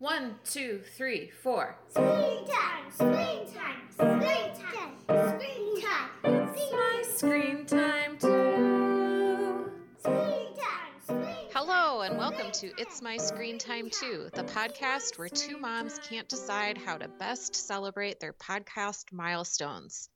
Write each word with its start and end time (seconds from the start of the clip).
One, 0.00 0.36
two, 0.44 0.80
three, 0.96 1.28
four. 1.42 1.76
Screen 1.88 2.46
time, 2.46 2.92
screen 2.92 3.52
time, 3.52 3.82
screen 3.90 4.20
time, 4.54 4.96
screen 5.08 5.82
time, 5.82 6.10
It's 6.22 6.70
My 6.70 7.02
screen 7.16 7.66
time 7.66 8.16
too. 8.16 9.72
screen 9.98 10.56
time, 10.56 10.92
screen 11.02 11.34
Hello, 11.52 12.02
and 12.02 12.16
welcome 12.16 12.52
to 12.52 12.70
It's 12.80 13.02
My 13.02 13.16
Screen 13.16 13.58
Time 13.58 13.90
Too, 13.90 14.30
the 14.34 14.44
podcast 14.44 15.18
where 15.18 15.28
two 15.28 15.58
moms 15.58 15.98
can't 16.08 16.28
decide 16.28 16.78
how 16.78 16.96
to 16.96 17.08
best 17.08 17.56
celebrate 17.56 18.20
their 18.20 18.34
podcast 18.34 19.12
milestones. 19.12 20.08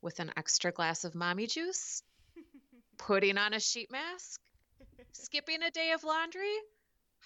With 0.00 0.18
an 0.18 0.32
extra 0.36 0.72
glass 0.72 1.04
of 1.04 1.14
mommy 1.14 1.46
juice, 1.46 2.02
putting 2.98 3.38
on 3.38 3.54
a 3.54 3.60
sheet 3.60 3.92
mask, 3.92 4.40
skipping 5.12 5.62
a 5.62 5.70
day 5.70 5.92
of 5.92 6.02
laundry. 6.02 6.56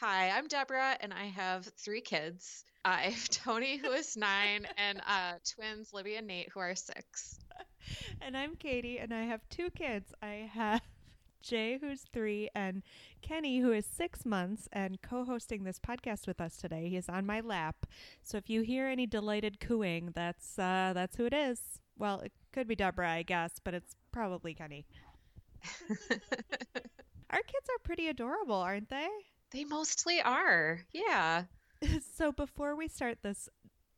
Hi, 0.00 0.28
I'm 0.28 0.46
Deborah, 0.46 0.96
and 1.00 1.10
I 1.12 1.24
have 1.26 1.64
three 1.78 2.02
kids. 2.02 2.64
I 2.84 3.04
have 3.04 3.28
Tony, 3.30 3.78
who 3.78 3.92
is 3.92 4.14
nine, 4.16 4.66
and 4.76 5.00
uh, 5.06 5.34
twins 5.54 5.92
Libby 5.94 6.16
and 6.16 6.26
Nate, 6.26 6.50
who 6.52 6.60
are 6.60 6.74
six. 6.74 7.38
And 8.20 8.36
I'm 8.36 8.56
Katie, 8.56 8.98
and 8.98 9.14
I 9.14 9.22
have 9.22 9.48
two 9.48 9.70
kids. 9.70 10.12
I 10.20 10.50
have 10.52 10.82
Jay, 11.42 11.78
who's 11.80 12.02
three, 12.12 12.50
and 12.52 12.82
Kenny, 13.22 13.60
who 13.60 13.70
is 13.72 13.86
six 13.86 14.26
months, 14.26 14.68
and 14.72 15.00
co 15.00 15.24
hosting 15.24 15.62
this 15.62 15.78
podcast 15.78 16.26
with 16.26 16.40
us 16.40 16.56
today. 16.56 16.88
He 16.88 16.96
is 16.96 17.08
on 17.08 17.24
my 17.24 17.40
lap. 17.40 17.86
So 18.24 18.38
if 18.38 18.50
you 18.50 18.62
hear 18.62 18.88
any 18.88 19.06
delighted 19.06 19.60
cooing, 19.60 20.10
that's 20.14 20.58
uh, 20.58 20.92
that's 20.94 21.16
who 21.16 21.26
it 21.26 21.32
is. 21.32 21.60
Well, 21.96 22.20
it 22.20 22.32
could 22.52 22.66
be 22.66 22.74
Deborah, 22.74 23.10
I 23.10 23.22
guess, 23.22 23.60
but 23.62 23.72
it's 23.72 23.94
probably 24.10 24.52
Kenny. 24.52 24.84
Our 27.30 27.42
kids 27.42 27.68
are 27.70 27.78
pretty 27.84 28.08
adorable, 28.08 28.56
aren't 28.56 28.90
they? 28.90 29.08
They 29.50 29.64
mostly 29.64 30.20
are. 30.20 30.80
Yeah. 30.92 31.44
so 32.16 32.32
before 32.32 32.76
we 32.76 32.88
start 32.88 33.18
this 33.22 33.48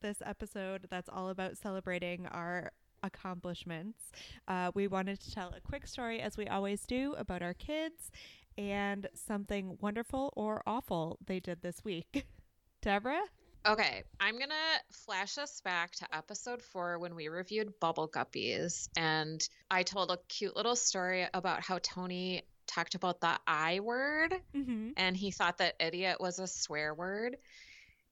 this 0.00 0.22
episode 0.24 0.86
that's 0.90 1.08
all 1.08 1.28
about 1.28 1.56
celebrating 1.56 2.26
our 2.26 2.70
accomplishments 3.02 4.12
uh, 4.46 4.70
we 4.74 4.86
wanted 4.86 5.20
to 5.20 5.32
tell 5.32 5.52
a 5.56 5.60
quick 5.60 5.86
story 5.86 6.20
as 6.20 6.36
we 6.36 6.46
always 6.46 6.82
do 6.82 7.14
about 7.18 7.42
our 7.42 7.54
kids 7.54 8.12
and 8.56 9.08
something 9.14 9.76
wonderful 9.80 10.32
or 10.36 10.62
awful 10.66 11.18
they 11.26 11.40
did 11.40 11.62
this 11.62 11.84
week 11.84 12.26
deborah 12.82 13.24
Okay, 13.66 14.04
I'm 14.20 14.36
going 14.38 14.48
to 14.48 14.96
flash 15.04 15.36
us 15.36 15.60
back 15.60 15.90
to 15.96 16.16
episode 16.16 16.62
four 16.62 16.98
when 17.00 17.14
we 17.14 17.28
reviewed 17.28 17.78
Bubble 17.80 18.08
Guppies. 18.08 18.88
And 18.96 19.46
I 19.70 19.82
told 19.82 20.10
a 20.10 20.18
cute 20.28 20.56
little 20.56 20.76
story 20.76 21.26
about 21.34 21.60
how 21.62 21.78
Tony 21.82 22.44
talked 22.68 22.94
about 22.94 23.20
the 23.20 23.38
I 23.46 23.80
word 23.80 24.34
mm-hmm. 24.54 24.90
and 24.96 25.16
he 25.16 25.30
thought 25.30 25.58
that 25.58 25.74
idiot 25.80 26.18
was 26.20 26.38
a 26.38 26.46
swear 26.46 26.94
word. 26.94 27.36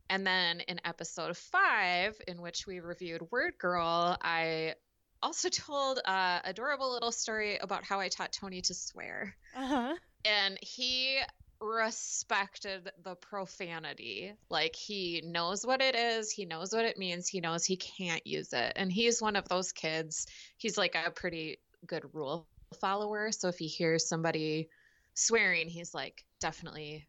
And 0.08 0.26
then 0.26 0.60
in 0.60 0.80
episode 0.84 1.36
five, 1.36 2.20
in 2.28 2.40
which 2.40 2.66
we 2.66 2.78
reviewed 2.78 3.22
Word 3.32 3.54
Girl, 3.58 4.16
I 4.22 4.74
also 5.20 5.48
told 5.50 5.98
a 6.04 6.40
adorable 6.44 6.92
little 6.92 7.12
story 7.12 7.58
about 7.58 7.84
how 7.84 8.00
I 8.00 8.08
taught 8.08 8.32
Tony 8.32 8.60
to 8.62 8.74
swear. 8.74 9.36
uh-huh 9.56 9.94
and 10.26 10.58
he 10.60 11.18
respected 11.60 12.90
the 13.02 13.14
profanity 13.14 14.34
like 14.50 14.76
he 14.76 15.22
knows 15.24 15.64
what 15.64 15.80
it 15.80 15.94
is 15.94 16.30
he 16.30 16.44
knows 16.44 16.70
what 16.70 16.84
it 16.84 16.98
means 16.98 17.28
he 17.28 17.40
knows 17.40 17.64
he 17.64 17.76
can't 17.78 18.26
use 18.26 18.52
it 18.52 18.74
and 18.76 18.92
he's 18.92 19.22
one 19.22 19.36
of 19.36 19.48
those 19.48 19.72
kids 19.72 20.26
he's 20.58 20.76
like 20.76 20.94
a 20.94 21.10
pretty 21.10 21.58
good 21.86 22.04
rule 22.12 22.46
follower 22.74 23.32
so 23.32 23.48
if 23.48 23.58
he 23.58 23.66
hears 23.66 24.08
somebody 24.08 24.68
swearing 25.14 25.68
he's 25.68 25.94
like 25.94 26.24
definitely 26.40 27.06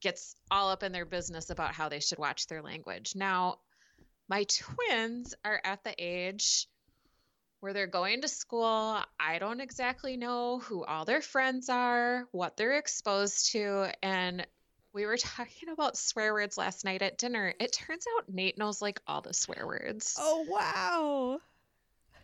gets 0.00 0.36
all 0.50 0.70
up 0.70 0.82
in 0.82 0.92
their 0.92 1.06
business 1.06 1.50
about 1.50 1.72
how 1.72 1.88
they 1.88 2.00
should 2.00 2.18
watch 2.18 2.46
their 2.46 2.62
language 2.62 3.14
now 3.16 3.58
my 4.28 4.44
twins 4.44 5.34
are 5.44 5.60
at 5.64 5.82
the 5.84 5.94
age 5.98 6.68
where 7.60 7.72
they're 7.72 7.86
going 7.86 8.22
to 8.22 8.28
school. 8.28 9.02
I 9.18 9.38
don't 9.38 9.60
exactly 9.60 10.16
know 10.16 10.60
who 10.60 10.84
all 10.84 11.04
their 11.04 11.22
friends 11.22 11.68
are, 11.68 12.28
what 12.30 12.56
they're 12.56 12.78
exposed 12.78 13.52
to. 13.52 13.90
And 14.02 14.46
we 14.92 15.06
were 15.06 15.16
talking 15.16 15.70
about 15.70 15.96
swear 15.96 16.32
words 16.32 16.56
last 16.56 16.84
night 16.84 17.02
at 17.02 17.18
dinner. 17.18 17.54
It 17.58 17.72
turns 17.72 18.04
out 18.16 18.28
Nate 18.28 18.58
knows 18.58 18.80
like 18.82 19.00
all 19.06 19.22
the 19.22 19.34
swear 19.34 19.66
words. 19.66 20.16
oh 20.18 20.46
wow 20.48 21.38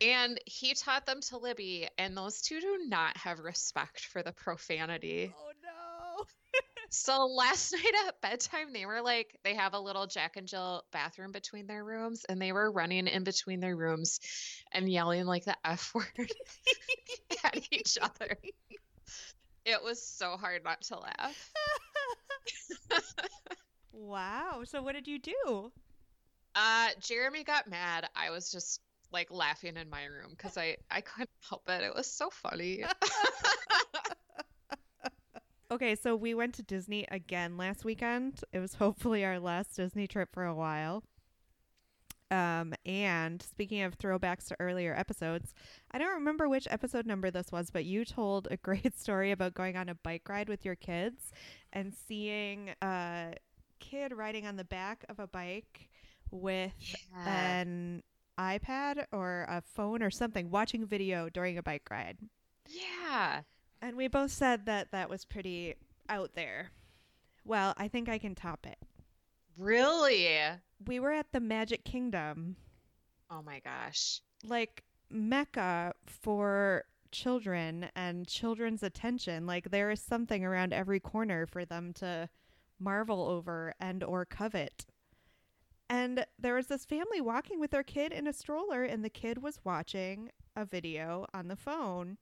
And 0.00 0.38
he 0.46 0.74
taught 0.74 1.06
them 1.06 1.20
to 1.28 1.38
Libby, 1.38 1.88
and 1.98 2.16
those 2.16 2.40
two 2.40 2.60
do 2.60 2.78
not 2.86 3.16
have 3.16 3.38
respect 3.38 4.00
for 4.06 4.22
the 4.22 4.32
profanity. 4.32 5.32
oh 5.36 5.50
no 5.62 6.24
So 6.90 7.26
last 7.26 7.72
night 7.74 7.92
at 8.06 8.20
bedtime, 8.20 8.72
they 8.72 8.86
were 8.86 9.00
like, 9.02 9.38
they 9.42 9.54
have 9.54 9.74
a 9.74 9.80
little 9.80 10.06
Jack 10.06 10.36
and 10.36 10.46
Jill 10.46 10.84
bathroom 10.92 11.32
between 11.32 11.66
their 11.66 11.84
rooms, 11.84 12.24
and 12.28 12.40
they 12.40 12.52
were 12.52 12.70
running 12.70 13.06
in 13.06 13.24
between 13.24 13.60
their 13.60 13.76
rooms 13.76 14.20
and 14.72 14.88
yelling 14.88 15.24
like 15.26 15.44
the 15.44 15.56
F 15.64 15.92
word 15.94 16.30
at 17.44 17.66
each 17.72 17.98
other. 18.00 18.36
It 19.64 19.82
was 19.82 20.06
so 20.06 20.36
hard 20.36 20.62
not 20.64 20.82
to 20.82 20.98
laugh. 20.98 21.52
wow 23.92 24.62
so 24.64 24.82
what 24.82 24.92
did 24.94 25.08
you 25.08 25.18
do 25.18 25.72
Uh, 26.54 26.88
Jeremy 27.00 27.42
got 27.44 27.68
mad. 27.68 28.08
I 28.14 28.30
was 28.30 28.52
just 28.52 28.80
like 29.14 29.30
laughing 29.30 29.76
in 29.78 29.88
my 29.88 30.04
room 30.04 30.30
because 30.30 30.58
I, 30.58 30.76
I 30.90 31.00
couldn't 31.00 31.30
help 31.48 31.66
it. 31.70 31.82
It 31.82 31.94
was 31.94 32.06
so 32.10 32.28
funny. 32.30 32.84
Okay, 35.70 35.96
so 35.96 36.14
we 36.14 36.34
went 36.34 36.54
to 36.56 36.62
Disney 36.62 37.04
again 37.10 37.56
last 37.56 37.84
weekend. 37.84 38.40
It 38.52 38.60
was 38.60 38.74
hopefully 38.74 39.24
our 39.24 39.40
last 39.40 39.74
Disney 39.74 40.06
trip 40.06 40.28
for 40.32 40.44
a 40.44 40.54
while. 40.54 41.02
Um, 42.30 42.74
and 42.86 43.42
speaking 43.42 43.82
of 43.82 43.98
throwbacks 43.98 44.46
to 44.48 44.56
earlier 44.60 44.94
episodes, 44.94 45.52
I 45.90 45.98
don't 45.98 46.14
remember 46.14 46.48
which 46.48 46.68
episode 46.70 47.06
number 47.06 47.30
this 47.30 47.50
was, 47.50 47.70
but 47.70 47.86
you 47.86 48.04
told 48.04 48.46
a 48.50 48.56
great 48.68 48.96
story 48.96 49.32
about 49.32 49.54
going 49.54 49.76
on 49.76 49.88
a 49.88 49.94
bike 49.96 50.28
ride 50.28 50.48
with 50.48 50.64
your 50.64 50.76
kids 50.76 51.32
and 51.72 51.92
seeing 52.06 52.70
a 52.82 53.32
kid 53.80 54.12
riding 54.12 54.46
on 54.46 54.56
the 54.56 54.64
back 54.64 55.04
of 55.08 55.18
a 55.18 55.26
bike 55.26 55.88
with 56.30 56.72
Yeah. 56.78 57.58
an 57.60 58.02
iPad 58.38 59.04
or 59.12 59.46
a 59.48 59.60
phone 59.60 60.02
or 60.02 60.10
something, 60.10 60.50
watching 60.50 60.86
video 60.86 61.28
during 61.28 61.56
a 61.58 61.62
bike 61.62 61.88
ride. 61.90 62.18
yeah. 62.68 63.40
And 63.82 63.96
we 63.96 64.08
both 64.08 64.30
said 64.30 64.64
that 64.66 64.92
that 64.92 65.10
was 65.10 65.24
pretty 65.26 65.74
out 66.08 66.30
there. 66.34 66.70
Well, 67.44 67.74
I 67.76 67.88
think 67.88 68.08
I 68.08 68.16
can 68.18 68.34
top 68.34 68.66
it. 68.66 68.78
Really? 69.58 70.28
We 70.86 70.98
were 71.00 71.12
at 71.12 71.32
the 71.32 71.40
Magic 71.40 71.84
Kingdom, 71.84 72.56
Oh 73.30 73.42
my 73.42 73.60
gosh. 73.60 74.20
like 74.42 74.82
Mecca 75.10 75.92
for 76.06 76.84
children 77.12 77.88
and 77.94 78.26
children's 78.26 78.82
attention. 78.82 79.46
Like 79.46 79.70
there 79.70 79.90
is 79.90 80.00
something 80.00 80.44
around 80.44 80.72
every 80.72 80.98
corner 81.00 81.46
for 81.46 81.64
them 81.64 81.92
to 81.94 82.28
marvel 82.80 83.22
over 83.28 83.74
and 83.78 84.02
or 84.02 84.24
covet. 84.24 84.86
And 85.94 86.26
there 86.40 86.56
was 86.56 86.66
this 86.66 86.84
family 86.84 87.20
walking 87.20 87.60
with 87.60 87.70
their 87.70 87.84
kid 87.84 88.10
in 88.10 88.26
a 88.26 88.32
stroller 88.32 88.82
and 88.82 89.04
the 89.04 89.08
kid 89.08 89.40
was 89.40 89.60
watching 89.62 90.32
a 90.56 90.64
video 90.64 91.24
on 91.32 91.46
the 91.46 91.54
phone 91.54 92.18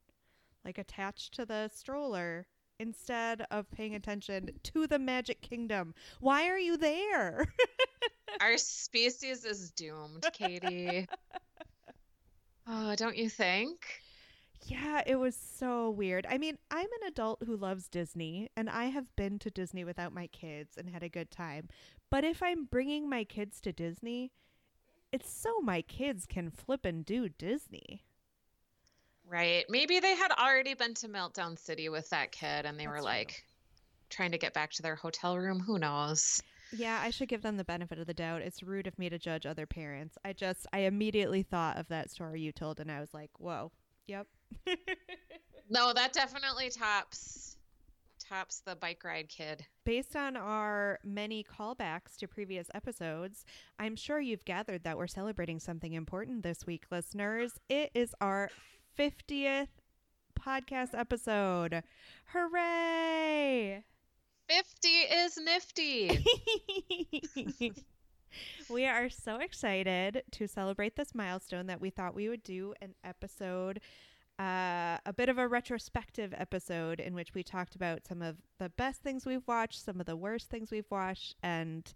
like 0.63 0.77
attached 0.77 1.33
to 1.33 1.45
the 1.45 1.71
stroller 1.73 2.45
instead 2.79 3.47
of 3.49 3.71
paying 3.71 3.95
attention 3.95 4.51
to 4.61 4.85
the 4.85 4.99
Magic 4.99 5.41
Kingdom. 5.41 5.95
Why 6.19 6.49
are 6.49 6.59
you 6.59 6.77
there? 6.77 7.47
Our 8.41 8.59
species 8.59 9.43
is 9.43 9.71
doomed, 9.71 10.27
Katie. 10.33 11.07
oh, 12.67 12.95
don't 12.95 13.17
you 13.17 13.27
think? 13.27 14.03
Yeah, 14.65 15.01
it 15.05 15.15
was 15.15 15.35
so 15.35 15.89
weird. 15.89 16.25
I 16.29 16.37
mean, 16.37 16.57
I'm 16.71 16.87
an 17.01 17.07
adult 17.07 17.43
who 17.45 17.57
loves 17.57 17.89
Disney, 17.89 18.49
and 18.55 18.69
I 18.69 18.85
have 18.85 19.13
been 19.15 19.37
to 19.39 19.51
Disney 19.51 19.83
without 19.83 20.13
my 20.13 20.27
kids 20.27 20.77
and 20.77 20.89
had 20.89 21.03
a 21.03 21.09
good 21.09 21.31
time. 21.31 21.67
But 22.13 22.23
if 22.23 22.43
I'm 22.43 22.65
bringing 22.65 23.09
my 23.09 23.23
kids 23.23 23.59
to 23.61 23.71
Disney, 23.71 24.31
it's 25.11 25.33
so 25.33 25.59
my 25.61 25.81
kids 25.81 26.27
can 26.27 26.51
flip 26.51 26.85
and 26.85 27.03
do 27.03 27.27
Disney. 27.27 28.03
Right. 29.27 29.65
Maybe 29.67 29.99
they 29.99 30.13
had 30.13 30.29
already 30.29 30.75
been 30.75 30.93
to 30.93 31.07
Meltdown 31.07 31.57
City 31.57 31.89
with 31.89 32.07
that 32.11 32.31
kid 32.31 32.67
and 32.67 32.79
they 32.79 32.85
were 32.85 32.97
That's 32.97 33.05
like 33.05 33.43
trying 34.11 34.31
to 34.31 34.37
get 34.37 34.53
back 34.53 34.69
to 34.73 34.83
their 34.83 34.93
hotel 34.93 35.39
room. 35.39 35.59
Who 35.59 35.79
knows? 35.79 36.39
Yeah, 36.71 37.01
I 37.03 37.09
should 37.09 37.29
give 37.29 37.41
them 37.41 37.57
the 37.57 37.63
benefit 37.63 37.97
of 37.97 38.05
the 38.05 38.13
doubt. 38.13 38.43
It's 38.43 38.61
rude 38.61 38.85
of 38.85 38.99
me 38.99 39.09
to 39.09 39.17
judge 39.17 39.47
other 39.47 39.65
parents. 39.65 40.15
I 40.23 40.33
just, 40.33 40.67
I 40.71 40.81
immediately 40.81 41.41
thought 41.41 41.79
of 41.79 41.87
that 41.87 42.11
story 42.11 42.41
you 42.41 42.51
told, 42.51 42.79
and 42.79 42.91
I 42.91 42.99
was 42.99 43.11
like, 43.15 43.31
whoa, 43.39 43.71
yep. 44.05 44.27
No, 45.69 45.93
that 45.93 46.13
definitely 46.13 46.69
tops 46.69 47.52
tops 48.27 48.61
the 48.65 48.75
bike 48.75 49.03
ride 49.03 49.29
kid. 49.29 49.65
Based 49.85 50.15
on 50.15 50.35
our 50.35 50.99
many 51.03 51.43
callbacks 51.43 52.15
to 52.17 52.27
previous 52.27 52.67
episodes, 52.73 53.45
I'm 53.79 53.95
sure 53.95 54.19
you've 54.19 54.45
gathered 54.45 54.83
that 54.83 54.97
we're 54.97 55.07
celebrating 55.07 55.59
something 55.59 55.93
important 55.93 56.43
this 56.43 56.65
week, 56.65 56.85
listeners. 56.91 57.53
It 57.69 57.91
is 57.93 58.15
our 58.21 58.49
50th 58.97 59.67
podcast 60.39 60.97
episode. 60.97 61.83
Hooray! 62.27 63.83
50 64.49 64.87
is 64.87 65.37
nifty. 65.37 66.25
we 68.69 68.85
are 68.85 69.09
so 69.09 69.37
excited 69.37 70.23
to 70.31 70.47
celebrate 70.47 70.95
this 70.95 71.15
milestone 71.15 71.67
that 71.67 71.81
we 71.81 71.89
thought 71.89 72.15
we 72.15 72.29
would 72.29 72.43
do 72.43 72.73
an 72.81 72.93
episode, 73.03 73.79
uh, 74.39 74.97
a 75.05 75.13
bit 75.15 75.29
of 75.29 75.37
a 75.37 75.47
retrospective 75.47 76.33
episode 76.37 76.99
in 76.99 77.13
which 77.13 77.33
we 77.33 77.43
talked 77.43 77.75
about 77.75 78.07
some 78.07 78.21
of 78.21 78.37
the 78.59 78.69
best 78.69 79.01
things 79.01 79.25
we've 79.25 79.47
watched, 79.47 79.83
some 79.83 79.99
of 79.99 80.05
the 80.05 80.15
worst 80.15 80.49
things 80.49 80.71
we've 80.71 80.89
watched, 80.89 81.35
and 81.43 81.93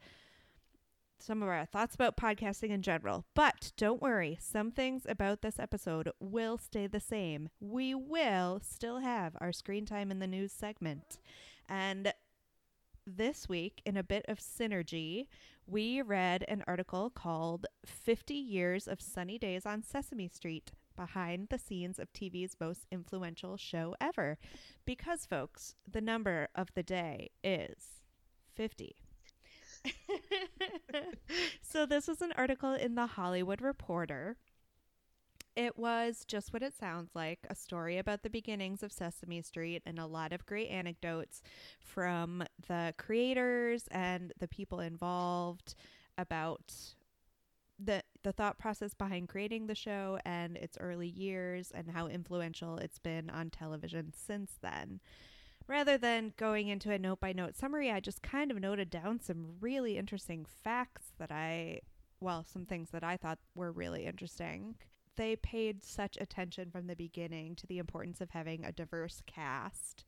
some 1.20 1.42
of 1.42 1.50
our 1.50 1.66
thoughts 1.66 1.96
about 1.96 2.16
podcasting 2.16 2.70
in 2.70 2.82
general. 2.82 3.26
But 3.34 3.72
don't 3.76 4.02
worry, 4.02 4.38
some 4.40 4.72
things 4.72 5.06
about 5.08 5.42
this 5.42 5.60
episode 5.60 6.12
will 6.20 6.58
stay 6.58 6.88
the 6.88 7.00
same. 7.00 7.50
We 7.60 7.96
will 7.96 8.60
still 8.64 9.00
have 9.00 9.36
our 9.42 9.52
screen 9.52 9.86
time 9.86 10.12
in 10.12 10.20
the 10.20 10.28
news 10.28 10.52
segment. 10.52 11.20
And 11.68 12.14
this 13.06 13.50
week, 13.50 13.82
in 13.86 13.98
a 13.98 14.04
bit 14.04 14.26
of 14.28 14.40
synergy, 14.40 15.28
we 15.66 16.02
read 16.02 16.46
an 16.48 16.64
article 16.68 17.10
called 17.10 17.66
50 17.86 18.34
Years 18.34 18.88
of 18.88 19.02
Sunny 19.02 19.38
Days 19.38 19.66
on 19.66 19.82
Sesame 19.82 20.28
Street 20.28 20.72
Behind 20.98 21.48
the 21.50 21.58
Scenes 21.58 22.00
of 22.00 22.12
TV's 22.12 22.58
Most 22.60 22.86
Influential 22.92 23.56
Show 23.56 23.96
Ever. 24.02 24.38
Because, 24.84 25.26
folks, 25.26 25.76
the 25.90 26.02
number 26.02 26.50
of 26.54 26.74
the 26.74 26.84
day 26.84 27.30
is 27.42 28.02
50. 28.56 28.98
so, 31.62 31.86
this 31.86 32.08
was 32.08 32.22
an 32.22 32.34
article 32.36 32.74
in 32.74 32.96
the 32.96 33.06
Hollywood 33.06 33.62
Reporter. 33.62 34.36
It 35.56 35.78
was 35.78 36.26
just 36.28 36.54
what 36.54 36.62
it 36.62 36.74
sounds 36.78 37.12
like 37.16 37.40
a 37.50 37.56
story 37.56 37.98
about 37.98 38.22
the 38.22 38.30
beginnings 38.30 38.84
of 38.84 38.92
Sesame 38.92 39.42
Street 39.42 39.82
and 39.86 39.98
a 39.98 40.06
lot 40.06 40.34
of 40.34 40.46
great 40.46 40.70
anecdotes 40.70 41.42
from 41.80 42.44
the 42.68 42.94
creators 42.98 43.86
and 43.90 44.34
the 44.40 44.48
people 44.48 44.80
involved 44.80 45.74
about 46.18 46.74
the 47.80 48.04
the 48.24 48.32
thought 48.32 48.58
process 48.58 48.94
behind 48.94 49.30
creating 49.30 49.68
the 49.68 49.76
show 49.76 50.20
and 50.26 50.58
its 50.58 50.78
early 50.80 51.08
years 51.08 51.72
and 51.74 51.92
how 51.92 52.08
influential 52.08 52.78
it's 52.78 53.00
been 53.00 53.30
on 53.30 53.50
television 53.50 54.14
since 54.16 54.54
then. 54.62 55.00
Rather 55.68 55.98
than 55.98 56.34
going 56.38 56.70
into 56.70 56.92
a 56.92 57.00
note 57.00 57.20
by 57.20 57.34
note 57.34 57.56
summary, 57.56 57.92
I 57.92 58.00
just 58.00 58.22
kind 58.22 58.52
of 58.52 58.60
noted 58.60 58.90
down 58.90 59.20
some 59.20 59.56
really 59.60 59.98
interesting 59.98 60.46
facts 60.64 61.12
that 61.18 61.32
I, 61.32 61.82
well, 62.22 62.46
some 62.46 62.66
things 62.66 62.90
that 62.92 63.04
I 63.04 63.18
thought 63.18 63.40
were 63.54 63.72
really 63.72 64.06
interesting. 64.06 64.76
They 65.18 65.36
paid 65.36 65.84
such 65.84 66.18
attention 66.22 66.72
from 66.72 66.88
the 66.88 66.96
beginning 66.96 67.56
to 67.56 67.68
the 67.68 67.80
importance 67.80 68.22
of 68.22 68.30
having 68.30 68.64
a 68.64 68.72
diverse 68.72 69.22
cast 69.26 70.06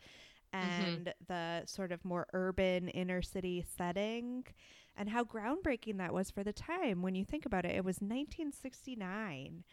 mm-hmm. 0.54 0.84
and 0.84 1.14
the 1.28 1.64
sort 1.66 1.92
of 1.92 2.06
more 2.06 2.28
urban 2.34 2.88
inner 2.90 3.22
city 3.22 3.66
setting 3.78 4.46
and 5.00 5.10
how 5.10 5.24
groundbreaking 5.24 5.98
that 5.98 6.14
was 6.14 6.30
for 6.30 6.44
the 6.44 6.54
time. 6.54 7.02
When 7.02 7.16
you 7.16 7.24
think 7.24 7.46
about 7.46 7.66
it, 7.66 7.74
it 7.74 7.86
was 7.86 7.96
1969. 8.02 9.64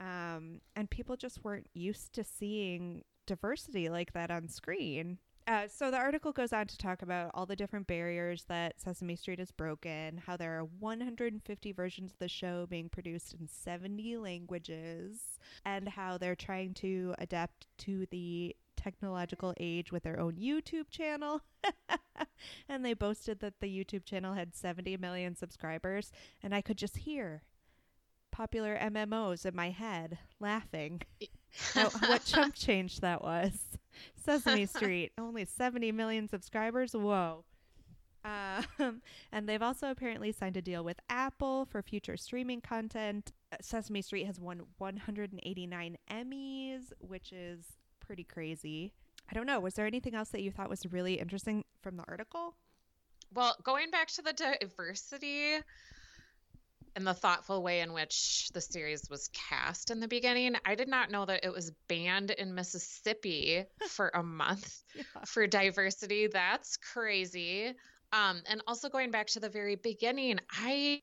Um, 0.00 0.62
and 0.74 0.88
people 0.88 1.16
just 1.16 1.44
weren't 1.44 1.68
used 1.74 2.14
to 2.14 2.24
seeing 2.24 3.04
diversity 3.26 3.90
like 3.90 4.14
that 4.14 4.30
on 4.30 4.48
screen. 4.48 5.18
Uh, 5.46 5.66
so 5.68 5.90
the 5.90 5.98
article 5.98 6.32
goes 6.32 6.52
on 6.52 6.66
to 6.66 6.78
talk 6.78 7.02
about 7.02 7.30
all 7.34 7.44
the 7.44 7.56
different 7.56 7.86
barriers 7.86 8.44
that 8.48 8.80
Sesame 8.80 9.16
Street 9.16 9.38
has 9.38 9.50
broken, 9.50 10.16
how 10.24 10.36
there 10.36 10.58
are 10.58 10.64
150 10.78 11.72
versions 11.72 12.12
of 12.12 12.18
the 12.18 12.28
show 12.28 12.66
being 12.66 12.88
produced 12.88 13.34
in 13.38 13.48
70 13.48 14.16
languages, 14.16 15.38
and 15.66 15.88
how 15.88 16.16
they're 16.16 16.36
trying 16.36 16.72
to 16.74 17.14
adapt 17.18 17.66
to 17.78 18.06
the 18.10 18.54
technological 18.80 19.54
age 19.58 19.92
with 19.92 20.02
their 20.02 20.18
own 20.18 20.36
YouTube 20.36 20.90
channel. 20.90 21.42
and 22.68 22.84
they 22.84 22.94
boasted 22.94 23.40
that 23.40 23.60
the 23.60 23.66
YouTube 23.66 24.04
channel 24.04 24.34
had 24.34 24.54
70 24.54 24.96
million 24.96 25.36
subscribers, 25.36 26.10
and 26.42 26.54
I 26.54 26.60
could 26.60 26.78
just 26.78 26.98
hear 26.98 27.42
PopularMMOs 28.34 29.44
in 29.44 29.54
my 29.54 29.70
head 29.70 30.18
laughing. 30.38 31.02
How- 31.74 31.90
what 31.90 32.24
chump 32.24 32.54
change 32.54 33.00
that 33.00 33.22
was. 33.22 33.78
Sesame 34.16 34.66
Street, 34.76 35.12
only 35.18 35.44
70 35.44 35.92
million 35.92 36.28
subscribers. 36.28 36.92
Whoa. 36.92 37.44
Um, 38.22 39.00
and 39.32 39.48
they've 39.48 39.62
also 39.62 39.90
apparently 39.90 40.30
signed 40.32 40.56
a 40.56 40.62
deal 40.62 40.84
with 40.84 41.00
Apple 41.08 41.64
for 41.64 41.82
future 41.82 42.16
streaming 42.16 42.60
content. 42.60 43.32
Sesame 43.62 44.02
Street 44.02 44.26
has 44.26 44.38
won 44.38 44.62
189 44.78 45.96
Emmys, 46.10 46.92
which 46.98 47.32
is 47.32 47.64
pretty 48.10 48.24
crazy. 48.24 48.92
I 49.30 49.34
don't 49.34 49.46
know. 49.46 49.60
Was 49.60 49.74
there 49.74 49.86
anything 49.86 50.16
else 50.16 50.30
that 50.30 50.42
you 50.42 50.50
thought 50.50 50.68
was 50.68 50.84
really 50.90 51.14
interesting 51.20 51.64
from 51.80 51.96
the 51.96 52.02
article? 52.08 52.56
Well, 53.32 53.54
going 53.62 53.92
back 53.92 54.08
to 54.08 54.22
the 54.22 54.32
diversity 54.32 55.54
and 56.96 57.06
the 57.06 57.14
thoughtful 57.14 57.62
way 57.62 57.82
in 57.82 57.92
which 57.92 58.50
the 58.52 58.60
series 58.60 59.08
was 59.08 59.30
cast 59.32 59.92
in 59.92 60.00
the 60.00 60.08
beginning, 60.08 60.56
I 60.66 60.74
did 60.74 60.88
not 60.88 61.12
know 61.12 61.24
that 61.24 61.44
it 61.44 61.52
was 61.52 61.70
banned 61.86 62.32
in 62.32 62.52
Mississippi 62.52 63.64
for 63.90 64.10
a 64.12 64.24
month 64.24 64.82
Yeah. 64.96 65.04
for 65.24 65.46
diversity. 65.46 66.26
That's 66.26 66.76
crazy. 66.78 67.72
Um, 68.12 68.42
and 68.50 68.60
also 68.66 68.88
going 68.88 69.12
back 69.12 69.28
to 69.28 69.38
the 69.40 69.48
very 69.48 69.76
beginning, 69.76 70.40
I 70.50 71.00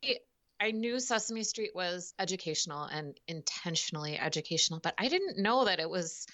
I 0.60 0.72
knew 0.72 1.00
Sesame 1.00 1.44
Street 1.44 1.72
was 1.74 2.14
educational 2.20 2.84
and 2.84 3.18
intentionally 3.30 4.20
educational, 4.20 4.82
but 4.84 4.96
I 4.98 5.08
didn't 5.08 5.38
know 5.42 5.64
that 5.64 5.80
it 5.80 5.90
was 5.90 6.26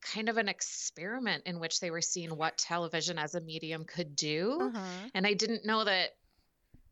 kind 0.00 0.28
of 0.28 0.36
an 0.36 0.48
experiment 0.48 1.44
in 1.46 1.60
which 1.60 1.80
they 1.80 1.90
were 1.90 2.00
seeing 2.00 2.36
what 2.36 2.56
television 2.58 3.18
as 3.18 3.34
a 3.34 3.40
medium 3.40 3.84
could 3.84 4.16
do. 4.16 4.58
Uh-huh. 4.60 5.08
And 5.14 5.26
I 5.26 5.34
didn't 5.34 5.64
know 5.66 5.84
that 5.84 6.10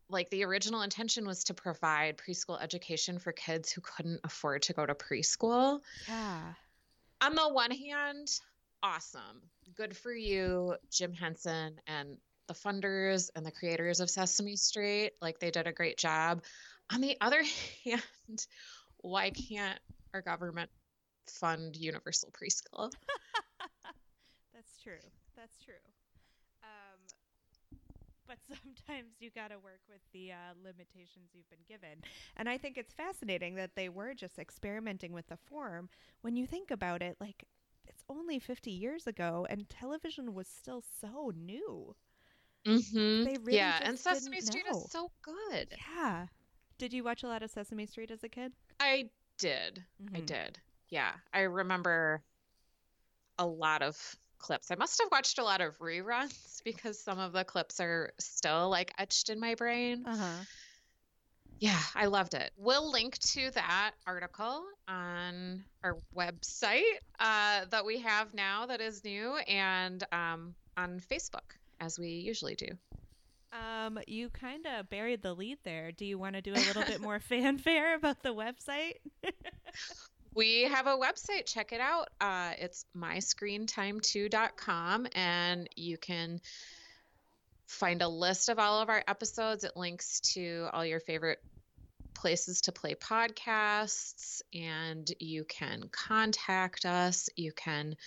like 0.09 0.29
the 0.31 0.43
original 0.43 0.81
intention 0.81 1.25
was 1.25 1.43
to 1.45 1.53
provide 1.53 2.17
preschool 2.17 2.61
education 2.61 3.19
for 3.19 3.31
kids 3.31 3.71
who 3.71 3.81
couldn't 3.81 4.19
afford 4.23 4.63
to 4.63 4.73
go 4.73 4.85
to 4.85 4.95
preschool. 4.95 5.81
Yeah. 6.07 6.41
On 7.21 7.35
the 7.35 7.49
one 7.49 7.71
hand, 7.71 8.31
awesome. 8.81 9.41
Good 9.75 9.95
for 9.95 10.13
you, 10.13 10.75
Jim 10.91 11.13
Henson 11.13 11.79
and 11.85 12.17
the 12.47 12.53
funders 12.53 13.29
and 13.35 13.45
the 13.45 13.51
creators 13.51 13.99
of 13.99 14.09
Sesame 14.09 14.55
Street. 14.55 15.11
Like 15.21 15.39
they 15.39 15.51
did 15.51 15.67
a 15.67 15.71
great 15.71 15.97
job. 15.97 16.43
On 16.91 17.01
the 17.01 17.17
other 17.21 17.43
hand, 17.85 18.47
why 18.97 19.29
can't 19.29 19.79
our 20.13 20.21
government 20.21 20.69
fund 21.29 21.75
universal 21.75 22.31
preschool? 22.31 22.91
That's 24.53 24.77
true. 24.83 25.01
That's 25.35 25.57
true. 25.63 25.73
Um, 26.63 26.99
but 28.27 28.37
sometimes 28.47 29.13
you 29.19 29.29
got 29.31 29.49
to 29.49 29.55
work 29.59 29.81
with 29.89 30.01
the 30.13 30.31
uh, 30.31 30.53
limitations 30.63 31.29
you've 31.33 31.49
been 31.49 31.65
given. 31.67 32.01
And 32.37 32.49
I 32.49 32.57
think 32.57 32.77
it's 32.77 32.93
fascinating 32.93 33.55
that 33.55 33.75
they 33.75 33.89
were 33.89 34.13
just 34.13 34.39
experimenting 34.39 35.13
with 35.13 35.27
the 35.27 35.37
form. 35.37 35.89
When 36.21 36.35
you 36.35 36.45
think 36.45 36.71
about 36.71 37.01
it, 37.01 37.17
like, 37.19 37.45
it's 37.87 38.03
only 38.09 38.39
50 38.39 38.71
years 38.71 39.07
ago, 39.07 39.47
and 39.49 39.69
television 39.69 40.33
was 40.33 40.47
still 40.47 40.83
so 41.01 41.31
new. 41.35 41.95
Mm-hmm. 42.67 43.23
They 43.23 43.37
really 43.37 43.57
yeah, 43.57 43.79
and 43.83 43.97
Sesame 43.97 44.41
Street 44.41 44.65
know. 44.69 44.77
is 44.77 44.91
so 44.91 45.11
good. 45.21 45.73
Yeah. 45.95 46.27
Did 46.77 46.93
you 46.93 47.03
watch 47.03 47.23
a 47.23 47.27
lot 47.27 47.43
of 47.43 47.49
Sesame 47.51 47.85
Street 47.85 48.11
as 48.11 48.23
a 48.23 48.29
kid? 48.29 48.53
I 48.79 49.09
did. 49.37 49.85
I 50.13 50.19
Mhm. 50.19 50.25
did. 50.25 50.59
Yeah. 50.89 51.11
I 51.33 51.41
remember 51.41 52.21
a 53.37 53.45
lot 53.45 53.81
of 53.81 53.97
clips. 54.39 54.71
I 54.71 54.75
must 54.75 54.99
have 55.01 55.09
watched 55.11 55.39
a 55.39 55.43
lot 55.43 55.61
of 55.61 55.77
reruns 55.79 56.61
because 56.63 56.99
some 56.99 57.19
of 57.19 57.33
the 57.33 57.43
clips 57.43 57.79
are 57.79 58.11
still 58.19 58.69
like 58.69 58.93
etched 58.97 59.29
in 59.29 59.39
my 59.39 59.55
brain. 59.55 60.03
Uh 60.05 60.17
huh. 60.17 60.43
Yeah, 61.59 61.79
I 61.93 62.05
loved 62.05 62.35
it. 62.35 62.51
We'll 62.57 62.89
link 62.89 63.17
to 63.17 63.51
that 63.51 63.91
article 64.07 64.63
on 64.87 65.65
our 65.83 65.97
website 66.15 66.83
uh, 67.19 67.65
that 67.69 67.85
we 67.85 67.99
have 67.99 68.33
now 68.33 68.65
that 68.67 68.79
is 68.79 69.03
new 69.03 69.35
and 69.45 70.01
um, 70.13 70.55
on 70.77 71.01
Facebook, 71.01 71.57
as 71.81 71.99
we 71.99 72.07
usually 72.07 72.55
do. 72.55 72.67
Um, 73.51 73.99
you 74.07 74.29
kind 74.29 74.65
of 74.67 74.89
buried 74.89 75.21
the 75.21 75.33
lead 75.33 75.57
there. 75.63 75.91
Do 75.91 76.05
you 76.05 76.17
want 76.17 76.35
to 76.35 76.41
do 76.41 76.53
a 76.53 76.63
little 76.63 76.83
bit 76.83 77.01
more 77.01 77.19
fanfare 77.19 77.95
about 77.95 78.23
the 78.23 78.33
website? 78.33 78.93
We 80.39 80.63
have 80.63 80.87
a 80.87 80.95
website. 80.95 81.45
Check 81.47 81.73
it 81.73 81.81
out. 81.81 82.11
Uh, 82.21 82.53
it's 82.57 82.85
myscreentime2.com, 82.95 85.07
and 85.13 85.67
you 85.75 85.97
can 85.97 86.39
find 87.67 88.01
a 88.01 88.07
list 88.07 88.47
of 88.47 88.57
all 88.57 88.81
of 88.81 88.87
our 88.87 89.03
episodes. 89.05 89.65
It 89.65 89.75
links 89.75 90.21
to 90.35 90.69
all 90.71 90.85
your 90.85 91.01
favorite 91.01 91.39
places 92.13 92.61
to 92.61 92.71
play 92.71 92.95
podcasts, 92.95 94.41
and 94.53 95.11
you 95.19 95.43
can 95.43 95.89
contact 95.91 96.85
us. 96.85 97.27
You 97.35 97.51
can 97.51 97.97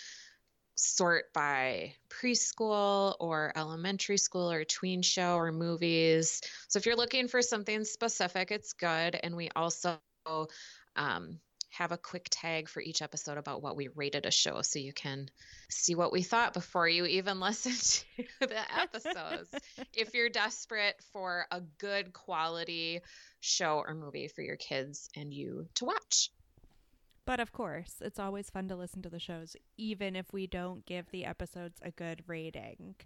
sort 0.75 1.35
by 1.35 1.97
preschool 2.09 3.15
or 3.21 3.53
elementary 3.57 4.17
school 4.17 4.51
or 4.51 4.65
tween 4.65 5.03
show 5.03 5.35
or 5.35 5.53
movies. 5.53 6.41
So 6.69 6.79
if 6.79 6.87
you're 6.87 6.97
looking 6.97 7.29
for 7.29 7.43
something 7.43 7.85
specific, 7.85 8.51
it's 8.51 8.73
good. 8.73 9.21
And 9.23 9.37
we 9.37 9.51
also 9.55 9.99
um, 10.97 11.39
have 11.73 11.91
a 11.91 11.97
quick 11.97 12.29
tag 12.31 12.69
for 12.69 12.83
each 12.83 13.01
episode 13.01 13.39
about 13.39 13.63
what 13.63 13.77
we 13.77 13.89
rated 13.95 14.27
a 14.27 14.31
show 14.31 14.61
so 14.61 14.79
you 14.79 14.93
can 14.93 15.31
see 15.71 15.95
what 15.95 16.13
we 16.13 16.23
thought 16.23 16.53
before 16.53 16.87
you 16.87 17.07
even 17.07 17.41
listen 17.41 17.73
to 17.73 18.25
the 18.41 18.79
episodes. 18.79 19.49
if 19.95 20.13
you're 20.15 20.29
desperate 20.29 20.97
for 21.13 21.47
a 21.51 21.63
good 21.79 22.13
quality 22.13 23.01
show 23.41 23.83
or 23.87 23.95
movie 23.95 24.29
for 24.29 24.43
your 24.43 24.57
kids 24.57 25.09
and 25.17 25.33
you 25.33 25.67
to 25.75 25.87
watch. 25.87 26.31
But 27.25 27.41
of 27.41 27.53
course, 27.53 27.95
it's 28.01 28.19
always 28.19 28.51
fun 28.51 28.69
to 28.69 28.77
listen 28.77 29.01
to 29.03 29.09
the 29.09 29.21
shows, 29.21 29.57
even 29.79 30.15
if 30.15 30.31
we 30.33 30.47
don't 30.47 30.85
give 30.85 31.11
the 31.11 31.25
episodes 31.25 31.79
a 31.81 31.93
good 31.93 32.23
rating. 32.27 32.97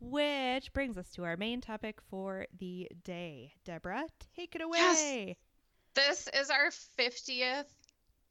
Which 0.00 0.72
brings 0.72 0.96
us 0.96 1.10
to 1.10 1.24
our 1.24 1.36
main 1.36 1.60
topic 1.60 2.00
for 2.08 2.46
the 2.58 2.88
day. 3.02 3.52
Deborah, 3.64 4.06
take 4.34 4.54
it 4.54 4.62
away. 4.62 5.36
Yes. 5.36 5.36
This 5.94 6.28
is 6.40 6.50
our 6.50 6.70
50th 6.98 7.66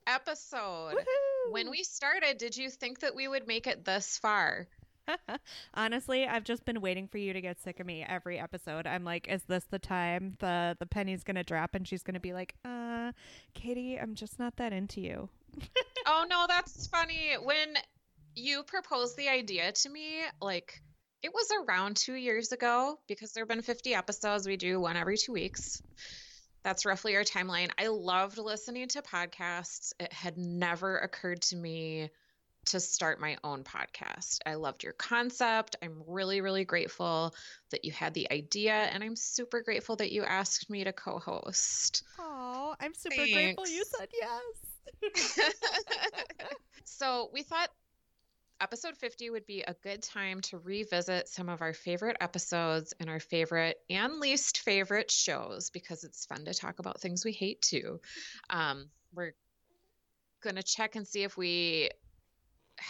episode. 0.07 0.93
Woohoo! 0.95 1.51
When 1.51 1.69
we 1.69 1.83
started, 1.83 2.37
did 2.37 2.55
you 2.55 2.69
think 2.69 2.99
that 2.99 3.15
we 3.15 3.27
would 3.27 3.47
make 3.47 3.67
it 3.67 3.85
this 3.85 4.17
far? 4.17 4.67
Honestly, 5.73 6.25
I've 6.25 6.43
just 6.43 6.65
been 6.65 6.81
waiting 6.81 7.07
for 7.07 7.17
you 7.17 7.33
to 7.33 7.41
get 7.41 7.61
sick 7.61 7.79
of 7.79 7.85
me 7.85 8.05
every 8.07 8.39
episode. 8.39 8.87
I'm 8.87 9.03
like, 9.03 9.27
is 9.27 9.43
this 9.43 9.65
the 9.65 9.79
time 9.79 10.35
the 10.39 10.75
the 10.79 10.85
penny's 10.85 11.23
gonna 11.23 11.43
drop 11.43 11.75
and 11.75 11.87
she's 11.87 12.03
gonna 12.03 12.19
be 12.19 12.33
like, 12.33 12.55
uh, 12.65 13.11
Katie, 13.53 13.99
I'm 13.99 14.15
just 14.15 14.39
not 14.39 14.55
that 14.57 14.73
into 14.73 15.01
you. 15.01 15.29
oh 16.07 16.25
no, 16.29 16.45
that's 16.47 16.87
funny. 16.87 17.35
When 17.41 17.75
you 18.35 18.63
proposed 18.63 19.17
the 19.17 19.29
idea 19.29 19.71
to 19.71 19.89
me, 19.89 20.21
like 20.41 20.81
it 21.21 21.33
was 21.33 21.49
around 21.65 21.95
two 21.95 22.15
years 22.15 22.51
ago 22.51 22.99
because 23.07 23.31
there 23.31 23.43
have 23.43 23.49
been 23.49 23.61
50 23.61 23.95
episodes. 23.95 24.47
We 24.47 24.57
do 24.57 24.79
one 24.79 24.97
every 24.97 25.17
two 25.17 25.33
weeks. 25.33 25.81
That's 26.63 26.85
roughly 26.85 27.15
our 27.15 27.23
timeline. 27.23 27.69
I 27.77 27.87
loved 27.87 28.37
listening 28.37 28.87
to 28.89 29.01
podcasts. 29.01 29.93
It 29.99 30.13
had 30.13 30.37
never 30.37 30.97
occurred 30.97 31.41
to 31.43 31.55
me 31.55 32.09
to 32.65 32.79
start 32.79 33.19
my 33.19 33.37
own 33.43 33.63
podcast. 33.63 34.39
I 34.45 34.55
loved 34.55 34.83
your 34.83 34.93
concept. 34.93 35.75
I'm 35.83 36.01
really, 36.07 36.39
really 36.39 36.63
grateful 36.63 37.35
that 37.71 37.83
you 37.83 37.91
had 37.91 38.13
the 38.13 38.31
idea, 38.31 38.73
and 38.73 39.03
I'm 39.03 39.17
super 39.17 39.61
grateful 39.61 39.97
that 39.97 40.13
you 40.13 40.23
asked 40.23 40.69
me 40.69 40.85
to 40.85 40.93
co 40.93 41.19
host. 41.19 42.03
Oh, 42.19 42.75
I'm 42.79 42.93
super 42.93 43.15
grateful 43.15 43.67
you 43.67 43.83
said 43.97 44.07
yes. 44.13 45.53
so, 46.85 47.29
we 47.33 47.41
thought 47.43 47.69
episode 48.61 48.97
50 48.97 49.29
would 49.29 49.45
be 49.45 49.61
a 49.61 49.75
good 49.83 50.01
time 50.01 50.41
to 50.41 50.57
revisit 50.57 51.27
some 51.27 51.49
of 51.49 51.61
our 51.61 51.73
favorite 51.73 52.17
episodes 52.21 52.93
and 52.99 53.09
our 53.09 53.19
favorite 53.19 53.77
and 53.89 54.19
least 54.19 54.59
favorite 54.59 55.11
shows 55.11 55.69
because 55.69 56.03
it's 56.03 56.25
fun 56.25 56.45
to 56.45 56.53
talk 56.53 56.79
about 56.79 57.01
things 57.01 57.25
we 57.25 57.31
hate 57.31 57.61
too. 57.61 57.99
Um, 58.49 58.89
we're 59.13 59.33
going 60.41 60.55
to 60.55 60.63
check 60.63 60.95
and 60.95 61.07
see 61.07 61.23
if 61.23 61.37
we 61.37 61.89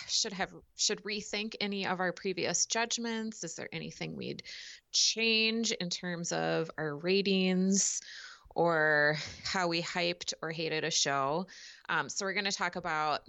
should 0.08 0.34
have 0.34 0.52
should 0.76 1.04
rethink 1.04 1.56
any 1.60 1.86
of 1.86 2.00
our 2.00 2.14
previous 2.14 2.66
judgments 2.66 3.44
is 3.44 3.56
there 3.56 3.68
anything 3.74 4.16
we'd 4.16 4.42
change 4.92 5.72
in 5.72 5.90
terms 5.90 6.32
of 6.32 6.72
our 6.78 6.96
ratings 6.96 8.02
or 8.56 9.18
how 9.44 9.68
we 9.68 9.82
hyped 9.82 10.34
or 10.42 10.52
hated 10.52 10.86
a 10.86 10.90
show 10.90 11.46
um, 11.90 12.08
so 12.08 12.26
we're 12.26 12.34
going 12.34 12.46
to 12.46 12.52
talk 12.52 12.78
about 12.78 13.22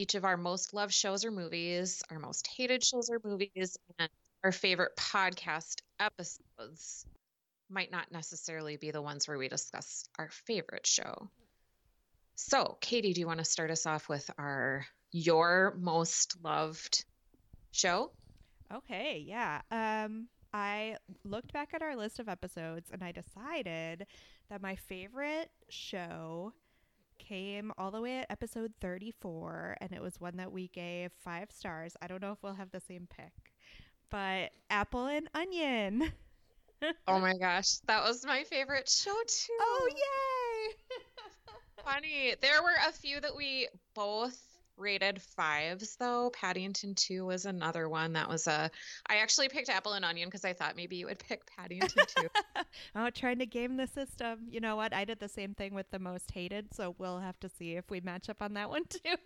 each 0.00 0.14
of 0.14 0.24
our 0.24 0.36
most 0.36 0.74
loved 0.74 0.94
shows 0.94 1.24
or 1.24 1.30
movies 1.30 2.02
our 2.10 2.18
most 2.18 2.48
hated 2.56 2.82
shows 2.82 3.10
or 3.10 3.20
movies 3.24 3.76
and 3.98 4.08
our 4.42 4.52
favorite 4.52 4.92
podcast 4.96 5.80
episodes 5.98 7.04
might 7.68 7.92
not 7.92 8.10
necessarily 8.10 8.76
be 8.76 8.90
the 8.90 9.02
ones 9.02 9.28
where 9.28 9.38
we 9.38 9.48
discuss 9.48 10.08
our 10.18 10.28
favorite 10.46 10.86
show 10.86 11.28
so 12.34 12.76
katie 12.80 13.12
do 13.12 13.20
you 13.20 13.26
want 13.26 13.38
to 13.38 13.44
start 13.44 13.70
us 13.70 13.86
off 13.86 14.08
with 14.08 14.30
our 14.38 14.86
your 15.12 15.76
most 15.78 16.36
loved 16.42 17.04
show? 17.72 18.10
Okay, 18.72 19.22
yeah. 19.26 19.60
Um 19.70 20.28
I 20.52 20.96
looked 21.24 21.52
back 21.52 21.74
at 21.74 21.82
our 21.82 21.94
list 21.94 22.18
of 22.18 22.28
episodes 22.28 22.90
and 22.92 23.04
I 23.04 23.12
decided 23.12 24.06
that 24.48 24.60
my 24.60 24.74
favorite 24.74 25.50
show 25.68 26.52
came 27.30 27.72
all 27.78 27.92
the 27.92 28.00
way 28.00 28.18
at 28.18 28.26
episode 28.28 28.72
34 28.80 29.76
and 29.80 29.92
it 29.92 30.02
was 30.02 30.20
one 30.20 30.36
that 30.36 30.50
we 30.50 30.66
gave 30.68 31.12
5 31.24 31.52
stars. 31.52 31.96
I 32.02 32.08
don't 32.08 32.20
know 32.20 32.32
if 32.32 32.42
we'll 32.42 32.54
have 32.54 32.72
the 32.72 32.80
same 32.80 33.06
pick. 33.08 33.32
But 34.10 34.50
Apple 34.68 35.06
and 35.06 35.28
Onion. 35.34 36.12
oh 37.06 37.20
my 37.20 37.34
gosh, 37.36 37.76
that 37.86 38.02
was 38.02 38.26
my 38.26 38.42
favorite 38.42 38.88
show 38.88 39.14
too. 39.28 39.52
Oh 39.60 39.88
yay. 39.90 40.74
Funny. 41.84 42.34
There 42.40 42.62
were 42.62 42.88
a 42.88 42.92
few 42.92 43.20
that 43.20 43.36
we 43.36 43.68
both 43.94 44.49
rated 44.80 45.20
fives 45.20 45.96
though. 45.96 46.30
Paddington 46.30 46.94
2 46.94 47.24
was 47.24 47.44
another 47.44 47.88
one 47.88 48.14
that 48.14 48.28
was 48.28 48.46
a 48.46 48.70
I 49.06 49.16
actually 49.16 49.48
picked 49.48 49.68
Apple 49.68 49.92
and 49.92 50.04
Onion 50.04 50.28
because 50.28 50.44
I 50.44 50.52
thought 50.52 50.76
maybe 50.76 50.96
you 50.96 51.06
would 51.06 51.18
pick 51.18 51.42
Paddington 51.46 52.04
2. 52.16 52.28
oh, 52.96 53.10
trying 53.10 53.38
to 53.38 53.46
game 53.46 53.76
the 53.76 53.86
system. 53.86 54.40
You 54.48 54.60
know 54.60 54.76
what? 54.76 54.92
I 54.92 55.04
did 55.04 55.20
the 55.20 55.28
same 55.28 55.54
thing 55.54 55.74
with 55.74 55.90
the 55.90 55.98
most 55.98 56.30
hated, 56.30 56.74
so 56.74 56.94
we'll 56.98 57.18
have 57.18 57.38
to 57.40 57.48
see 57.48 57.76
if 57.76 57.90
we 57.90 58.00
match 58.00 58.28
up 58.28 58.42
on 58.42 58.54
that 58.54 58.70
one 58.70 58.84
too. 58.88 59.16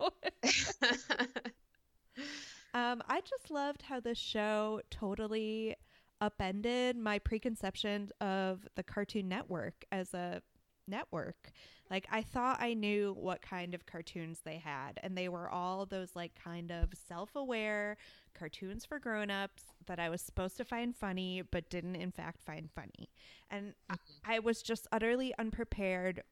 um, 2.73 3.01
I 3.07 3.21
just 3.21 3.49
loved 3.49 3.81
how 3.81 3.99
the 3.99 4.15
show 4.15 4.81
totally 4.91 5.75
upended 6.21 6.97
my 6.97 7.19
preconception 7.19 8.09
of 8.21 8.67
the 8.75 8.83
Cartoon 8.83 9.27
Network 9.27 9.85
as 9.91 10.13
a 10.13 10.41
network. 10.87 11.51
Like 11.89 12.07
I 12.11 12.23
thought 12.23 12.61
I 12.61 12.73
knew 12.73 13.15
what 13.19 13.41
kind 13.41 13.73
of 13.73 13.85
cartoons 13.85 14.39
they 14.43 14.57
had 14.57 14.99
and 15.03 15.17
they 15.17 15.29
were 15.29 15.49
all 15.49 15.85
those 15.85 16.15
like 16.15 16.31
kind 16.43 16.71
of 16.71 16.89
self-aware 17.07 17.97
cartoons 18.37 18.85
for 18.85 18.99
grown-ups 18.99 19.63
that 19.85 19.99
I 19.99 20.09
was 20.09 20.21
supposed 20.21 20.57
to 20.57 20.65
find 20.65 20.95
funny 20.95 21.43
but 21.51 21.69
didn't 21.69 21.95
in 21.95 22.11
fact 22.11 22.43
find 22.43 22.69
funny. 22.71 23.09
And 23.51 23.73
mm-hmm. 23.91 23.95
I, 24.25 24.35
I 24.37 24.39
was 24.39 24.61
just 24.61 24.87
utterly 24.91 25.33
unprepared 25.37 26.23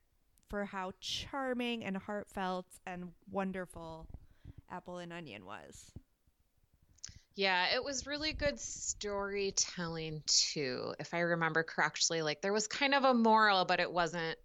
for 0.50 0.66
how 0.66 0.92
charming 1.00 1.84
and 1.84 1.98
heartfelt 1.98 2.66
and 2.86 3.12
wonderful 3.32 4.08
Apple 4.70 4.98
and 4.98 5.14
Onion 5.14 5.46
was. 5.46 5.92
Yeah, 7.36 7.74
it 7.74 7.84
was 7.84 8.06
really 8.06 8.34
good 8.34 8.60
storytelling 8.60 10.22
too, 10.28 10.94
if 11.00 11.14
I 11.14 11.20
remember 11.20 11.64
correctly. 11.64 12.22
Like 12.22 12.42
there 12.42 12.54
was 12.54 12.68
kind 12.68 12.94
of 12.94 13.04
a 13.04 13.14
moral, 13.14 13.66
but 13.66 13.80
it 13.80 13.92
wasn't 13.92 14.38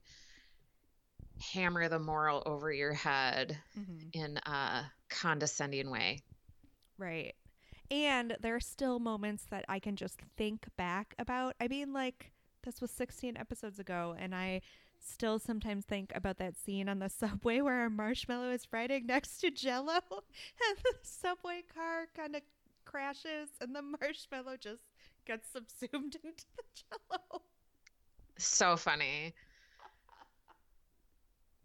hammer 1.41 1.89
the 1.89 1.99
moral 1.99 2.43
over 2.47 2.73
your 2.73 2.93
head 2.93 3.59
mm-hmm. 3.79 4.09
in 4.13 4.39
a 4.47 4.85
condescending 5.09 5.91
way. 5.91 6.23
Right. 6.99 7.35
And 7.91 8.37
there 8.41 8.55
are 8.55 8.61
still 8.61 8.99
moments 8.99 9.45
that 9.51 9.65
I 9.69 9.79
can 9.79 9.97
just 9.97 10.21
think 10.37 10.67
back 10.77 11.15
about. 11.19 11.55
I 11.61 11.69
mean, 11.69 11.93
like, 11.93 12.33
this 12.65 12.81
was 12.81 12.91
16 12.91 13.37
episodes 13.37 13.79
ago, 13.79 14.15
and 14.19 14.35
I 14.35 14.61
still 15.01 15.39
sometimes 15.39 15.85
think 15.85 16.13
about 16.15 16.39
that 16.39 16.57
scene 16.57 16.89
on 16.89 16.99
the 16.99 17.09
subway 17.09 17.61
where 17.61 17.87
a 17.87 17.91
marshmallow 17.91 18.51
is 18.51 18.67
riding 18.73 19.07
next 19.07 19.39
to 19.39 19.51
Jello, 19.51 20.01
and 20.11 20.79
the 20.83 20.95
subway 21.03 21.63
car 21.75 22.09
kind 22.15 22.37
of 22.37 22.43
crashes, 22.85 23.51
and 23.61 23.75
the 23.75 23.83
marshmallow 23.83 24.57
just 24.59 24.83
gets 25.27 25.49
subsumed 25.51 26.17
into 26.25 26.45
the 26.57 26.63
Jello. 26.75 27.43
So 28.39 28.77
funny. 28.77 29.35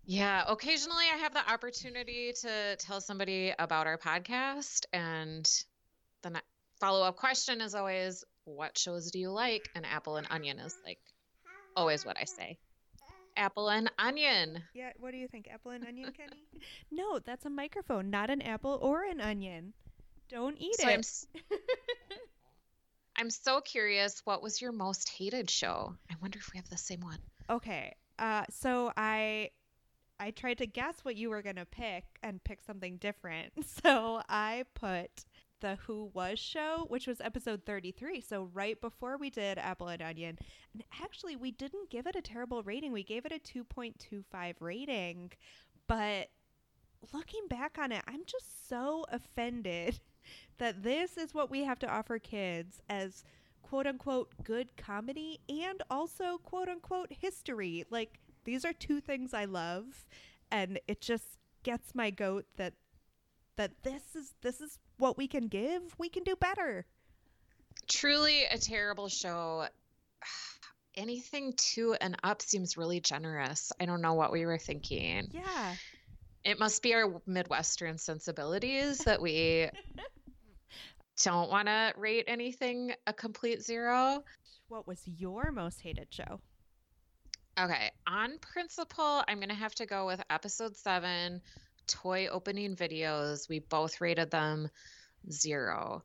Yeah, 0.05 0.43
occasionally 0.48 1.05
I 1.13 1.17
have 1.17 1.33
the 1.33 1.50
opportunity 1.50 2.33
to 2.41 2.75
tell 2.77 3.00
somebody 3.00 3.53
about 3.57 3.88
our 3.88 3.98
podcast, 3.98 4.86
and 4.91 5.50
the 6.24 6.41
follow 6.79 7.05
up 7.05 7.15
question 7.15 7.62
is 7.62 7.74
always, 7.74 8.25
What 8.43 8.77
shows 8.77 9.12
do 9.12 9.19
you 9.19 9.31
like? 9.31 9.69
And 9.75 9.86
Apple 9.86 10.17
and 10.17 10.27
Onion 10.29 10.60
is 10.60 10.75
like 10.86 11.00
always 11.75 12.05
what 12.05 12.17
I 12.19 12.25
say. 12.25 12.57
Apple 13.36 13.69
and 13.69 13.89
onion. 13.98 14.62
Yeah, 14.74 14.91
what 15.00 15.12
do 15.12 15.17
you 15.17 15.27
think? 15.27 15.48
Apple 15.51 15.72
and 15.72 15.86
onion, 15.86 16.12
Kenny? 16.15 16.43
no, 16.91 17.19
that's 17.19 17.45
a 17.45 17.50
microphone, 17.50 18.10
not 18.10 18.29
an 18.29 18.41
apple 18.41 18.77
or 18.81 19.03
an 19.03 19.22
onion. 19.22 19.74
Don't 20.29 20.57
eat 20.60 20.75
so 20.79 20.88
it. 20.88 20.93
I'm, 20.93 21.01
I'm 23.17 23.29
so 23.29 23.62
curious. 23.62 24.22
What 24.25 24.43
was 24.43 24.62
your 24.62 24.72
most 24.72 25.10
hated 25.10 25.50
show? 25.50 25.95
I 26.12 26.15
wonder 26.22 26.39
if 26.39 26.51
we 26.53 26.57
have 26.57 26.69
the 26.69 26.77
same 26.77 27.01
one. 27.01 27.19
Okay. 27.50 27.95
Uh, 28.19 28.43
so 28.50 28.91
I 28.95 29.50
I 30.24 30.32
tried 30.32 30.60
to 30.60 30.65
guess 30.65 31.00
what 31.03 31.18
you 31.18 31.30
were 31.30 31.42
going 31.42 31.58
to 31.58 31.65
pick 31.65 32.06
and 32.24 32.42
pick 32.42 32.62
something 32.63 32.96
different. 32.98 33.51
So 33.84 34.22
I 34.30 34.63
put 34.75 35.25
the 35.60 35.75
Who 35.88 36.12
Was 36.13 36.39
show, 36.39 36.86
which 36.88 37.08
was 37.08 37.20
episode 37.20 37.65
33. 37.65 38.22
So 38.22 38.50
right 38.53 38.80
before 38.80 39.18
we 39.18 39.30
did 39.30 39.58
Apple 39.58 39.89
and 39.89 40.01
Onion. 40.01 40.38
And 40.74 40.84
actually, 41.01 41.36
we 41.36 41.51
didn't 41.51 41.89
give 41.89 42.08
it 42.08 42.15
a 42.15 42.22
terrible 42.22 42.63
rating. 42.63 42.94
We 42.94 43.03
gave 43.03 43.25
it 43.25 43.34
a 43.34 43.39
2.25 43.39 44.53
rating. 44.62 45.32
But 45.88 46.30
looking 47.12 47.48
back 47.50 47.77
on 47.77 47.92
it, 47.92 48.03
I'm 48.08 48.24
just 48.25 48.70
so 48.70 49.06
offended 49.12 50.00
that 50.58 50.84
this 50.84 51.18
is 51.18 51.34
what 51.34 51.51
we 51.51 51.65
have 51.65 51.80
to 51.80 51.88
offer 51.88 52.18
kids 52.20 52.82
as 52.89 53.25
quote 53.62 53.88
unquote 53.88 54.32
good 54.46 54.70
comedy 54.77 55.42
and 55.50 55.82
also 55.89 56.38
quote 56.38 56.70
unquote 56.70 57.12
history. 57.12 57.84
Like, 57.89 58.20
these 58.43 58.65
are 58.65 58.73
two 58.73 59.00
things 59.01 59.33
I 59.33 59.45
love. 59.45 60.05
and 60.51 60.79
it 60.88 61.01
just 61.01 61.38
gets 61.63 61.95
my 61.95 62.12
goat 62.12 62.45
that 62.57 62.73
that 63.55 63.71
this 63.83 64.15
is 64.15 64.33
this 64.41 64.62
is 64.62 64.79
what 64.97 65.17
we 65.17 65.27
can 65.27 65.47
give. 65.47 65.81
We 65.97 66.09
can 66.09 66.23
do 66.23 66.35
better. 66.35 66.85
Truly 67.88 68.45
a 68.45 68.57
terrible 68.57 69.09
show. 69.09 69.67
Anything 70.95 71.53
two 71.57 71.95
and 72.01 72.15
up 72.23 72.41
seems 72.41 72.77
really 72.77 73.00
generous. 73.00 73.71
I 73.79 73.85
don't 73.85 74.01
know 74.01 74.13
what 74.13 74.31
we 74.31 74.45
were 74.45 74.59
thinking. 74.59 75.27
Yeah. 75.31 75.75
It 76.43 76.59
must 76.59 76.83
be 76.83 76.93
our 76.93 77.21
Midwestern 77.25 77.97
sensibilities 77.97 79.00
that 79.00 79.21
we 79.21 79.69
don't 81.23 81.50
want 81.50 81.67
to 81.67 81.93
rate 81.97 82.25
anything 82.27 82.93
a 83.07 83.13
complete 83.13 83.63
zero. 83.63 84.23
What 84.67 84.88
was 84.88 85.01
your 85.07 85.51
most 85.51 85.81
hated 85.81 86.07
show? 86.12 86.41
Okay, 87.60 87.91
on 88.07 88.39
principle, 88.39 89.24
I'm 89.27 89.38
going 89.38 89.50
to 89.50 89.55
have 89.55 89.75
to 89.75 89.86
go 89.86 90.07
with 90.07 90.22
episode 90.29 90.75
seven 90.75 91.41
toy 91.86 92.27
opening 92.27 92.75
videos. 92.75 93.48
We 93.48 93.60
both 93.60 94.01
rated 94.01 94.31
them 94.31 94.69
zero. 95.31 96.03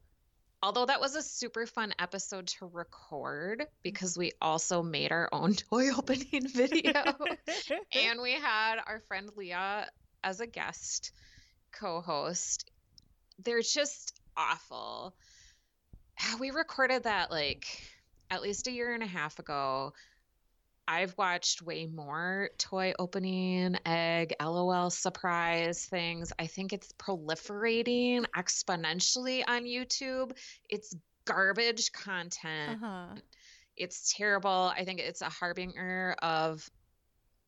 Although 0.62 0.86
that 0.86 1.00
was 1.00 1.14
a 1.14 1.22
super 1.22 1.66
fun 1.66 1.94
episode 1.98 2.48
to 2.48 2.66
record 2.66 3.60
mm-hmm. 3.60 3.70
because 3.82 4.18
we 4.18 4.32
also 4.42 4.82
made 4.82 5.12
our 5.12 5.28
own 5.32 5.54
toy 5.70 5.90
opening 5.96 6.48
video 6.48 6.92
and 7.92 8.20
we 8.20 8.32
had 8.32 8.76
our 8.86 9.00
friend 9.08 9.30
Leah 9.36 9.88
as 10.22 10.40
a 10.40 10.46
guest 10.46 11.12
co 11.72 12.00
host. 12.00 12.70
They're 13.38 13.62
just 13.62 14.14
awful. 14.36 15.14
We 16.40 16.50
recorded 16.50 17.04
that 17.04 17.30
like 17.30 17.66
at 18.28 18.42
least 18.42 18.66
a 18.66 18.72
year 18.72 18.92
and 18.92 19.04
a 19.04 19.06
half 19.06 19.38
ago. 19.38 19.92
I've 20.88 21.14
watched 21.18 21.60
way 21.60 21.84
more 21.84 22.48
toy 22.56 22.94
opening, 22.98 23.76
egg, 23.84 24.32
LOL 24.42 24.88
surprise 24.88 25.84
things. 25.84 26.32
I 26.38 26.46
think 26.46 26.72
it's 26.72 26.90
proliferating 26.94 28.24
exponentially 28.34 29.44
on 29.46 29.64
YouTube. 29.64 30.32
It's 30.66 30.96
garbage 31.26 31.92
content. 31.92 32.82
uh-huh. 32.82 33.16
It's 33.76 34.14
terrible. 34.16 34.72
I 34.74 34.84
think 34.84 35.00
it's 35.00 35.20
a 35.20 35.28
harbinger 35.28 36.16
of 36.22 36.68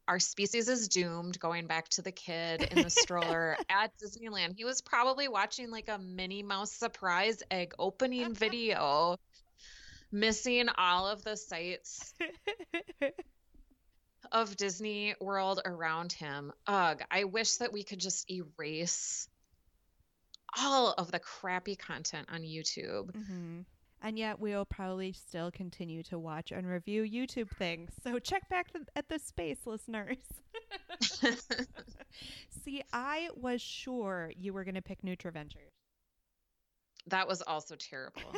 our 0.06 0.18
species 0.18 0.68
is 0.68 0.88
doomed 0.88 1.38
going 1.40 1.66
back 1.66 1.88
to 1.88 2.02
the 2.02 2.12
kid 2.12 2.62
in 2.62 2.82
the 2.82 2.90
stroller 2.90 3.56
at 3.70 3.92
Disneyland. 3.96 4.54
He 4.56 4.64
was 4.64 4.82
probably 4.82 5.28
watching 5.28 5.70
like 5.70 5.88
a 5.88 5.98
Minnie 5.98 6.42
Mouse 6.42 6.72
surprise 6.72 7.42
egg 7.50 7.72
opening 7.78 8.34
video, 8.34 9.16
missing 10.12 10.68
all 10.76 11.06
of 11.06 11.22
the 11.24 11.36
sights 11.36 12.14
of 14.32 14.56
Disney 14.56 15.14
World 15.20 15.60
around 15.64 16.12
him. 16.12 16.52
Ugh, 16.66 17.00
I 17.10 17.24
wish 17.24 17.56
that 17.56 17.72
we 17.72 17.82
could 17.82 17.98
just 18.00 18.30
erase 18.30 19.28
all 20.58 20.92
of 20.98 21.10
the 21.12 21.18
crappy 21.18 21.76
content 21.76 22.28
on 22.30 22.42
YouTube. 22.42 23.14
hmm 23.14 23.60
And 24.02 24.18
yet 24.18 24.40
we'll 24.40 24.64
probably 24.64 25.12
still 25.12 25.50
continue 25.50 26.02
to 26.04 26.18
watch 26.18 26.50
and 26.52 26.66
review 26.66 27.02
YouTube 27.02 27.50
things. 27.56 27.92
So 28.02 28.18
check 28.18 28.48
back 28.48 28.72
th- 28.72 28.84
at 28.96 29.08
the 29.08 29.18
space, 29.18 29.58
listeners. 29.66 30.16
See, 32.64 32.82
I 32.92 33.28
was 33.34 33.60
sure 33.62 34.32
you 34.36 34.52
were 34.52 34.64
going 34.64 34.74
to 34.74 34.82
pick 34.82 35.02
NutraVentures. 35.02 35.70
that 37.06 37.26
was 37.28 37.42
also 37.42 37.76
terrible. 37.76 38.32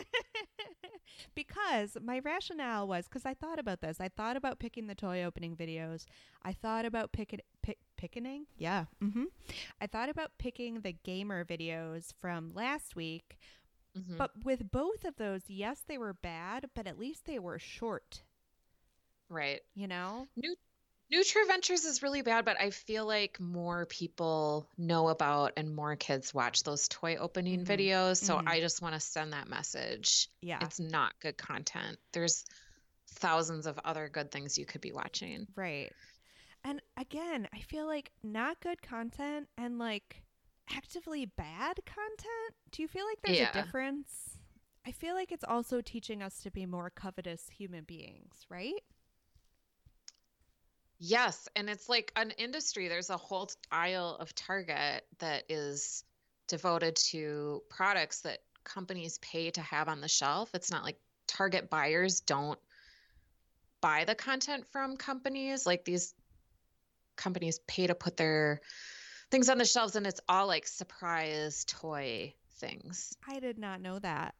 Because 1.35 1.97
my 2.03 2.19
rationale 2.21 2.87
was 2.87 3.07
because 3.09 3.25
I 3.27 3.35
thought 3.35 3.59
about 3.59 3.81
this. 3.81 4.01
I 4.01 4.09
thought 4.09 4.37
about 4.37 4.59
picking 4.59 4.87
the 4.87 4.95
toy 4.95 5.23
opening 5.23 5.57
videos. 5.57 6.05
I 6.43 6.53
thought 6.53 6.85
about 6.85 7.13
picking 7.13 7.41
pick 7.63 7.79
picking. 7.97 8.47
Yeah. 8.57 8.87
Mm-hmm. 9.03 9.25
I 9.81 9.87
thought 9.87 10.09
about 10.09 10.33
picking 10.39 10.81
the 10.81 10.93
gamer 10.93 11.45
videos 11.45 12.13
from 12.21 12.53
last 12.55 12.97
week. 12.97 13.39
Mhm. 13.97 14.17
But 14.17 14.31
with 14.45 14.71
both 14.71 15.05
of 15.05 15.17
those, 15.17 15.43
yes, 15.49 15.83
they 15.87 15.99
were 15.99 16.15
bad, 16.15 16.71
but 16.75 16.87
at 16.87 16.99
least 16.99 17.27
they 17.27 17.39
were 17.39 17.59
short. 17.59 18.23
right. 19.29 19.61
You 19.75 19.87
know? 19.89 20.29
NutraVentures 21.13 21.85
is 21.85 22.03
really 22.03 22.23
bad, 22.23 22.45
but 22.45 22.59
I 22.61 22.71
feel 22.71 23.07
like 23.07 23.39
more 23.39 23.85
people 23.87 24.67
know 24.79 25.09
about 25.09 25.53
and 25.59 25.75
more 25.75 25.95
kids 25.95 26.33
watch 26.33 26.63
those 26.63 26.89
toy 26.89 27.17
opening 27.17 27.65
Mhm. 27.65 27.67
videos. 27.67 28.17
So 28.17 28.39
Mhm. 28.39 28.49
I 28.49 28.61
just 28.61 28.81
want 28.81 28.95
to 28.95 29.01
send 29.01 29.33
that 29.35 29.49
message. 29.49 30.29
Yeah. 30.41 30.59
It's 30.63 30.81
not 30.81 31.19
good 31.21 31.37
content. 31.37 31.99
There's 32.13 32.45
thousands 33.09 33.67
of 33.67 33.79
other 33.85 34.09
good 34.09 34.31
things 34.31 34.57
you 34.57 34.65
could 34.65 34.81
be 34.81 34.93
watching. 34.93 35.47
Right. 35.55 35.93
And 36.65 36.81
again, 36.97 37.49
I 37.53 37.61
feel 37.61 37.87
like 37.87 38.11
not 38.23 38.61
good 38.61 38.81
content 38.81 39.49
and 39.59 39.79
like 39.79 40.23
actively 40.71 41.27
bad 41.27 41.85
content. 41.85 42.57
Do 42.71 42.81
you 42.83 42.89
feel 42.89 43.05
like 43.05 43.21
there's 43.23 43.39
Yeah. 43.39 43.51
a 43.51 43.53
difference? 43.53 44.39
I 44.87 44.93
feel 44.93 45.15
like 45.15 45.31
it's 45.31 45.45
also 45.45 45.81
teaching 45.81 46.23
us 46.23 46.43
to 46.43 46.51
be 46.51 46.65
more 46.67 46.91
covetous 46.91 47.49
human 47.51 47.85
beings, 47.85 48.47
right? 48.49 48.83
Yes, 51.05 51.49
and 51.57 51.69
it's 51.69 51.89
like 51.89 52.13
an 52.15 52.31
industry. 52.39 52.87
There's 52.87 53.11
a 53.11 53.17
whole 53.17 53.51
aisle 53.73 54.17
of 54.21 54.33
Target 54.37 55.05
that 55.19 55.43
is 55.49 56.05
devoted 56.47 56.95
to 57.11 57.61
products 57.69 58.21
that 58.21 58.39
companies 58.63 59.19
pay 59.19 59.51
to 59.51 59.61
have 59.63 59.89
on 59.89 60.01
the 60.01 60.07
shelf. 60.07 60.51
It's 60.55 60.71
not 60.71 60.85
like 60.85 60.97
Target 61.27 61.69
buyers 61.69 62.21
don't 62.21 62.59
buy 63.81 64.05
the 64.05 64.15
content 64.15 64.65
from 64.71 64.97
companies. 64.97 65.67
Like 65.67 65.85
these 65.85 66.15
companies 67.17 67.59
pay 67.67 67.89
to 67.89 67.97
put 67.97 68.17
their 68.17 68.61
things 69.29 69.49
on 69.49 69.59
the 69.59 69.65
shelves, 69.65 69.97
and 69.97 70.07
it's 70.07 70.21
all 70.29 70.47
like 70.47 70.69
surprise 70.69 71.65
toy 71.67 72.33
things. 72.59 73.17
I 73.29 73.41
did 73.41 73.59
not 73.59 73.81
know 73.81 73.99
that. 73.99 74.37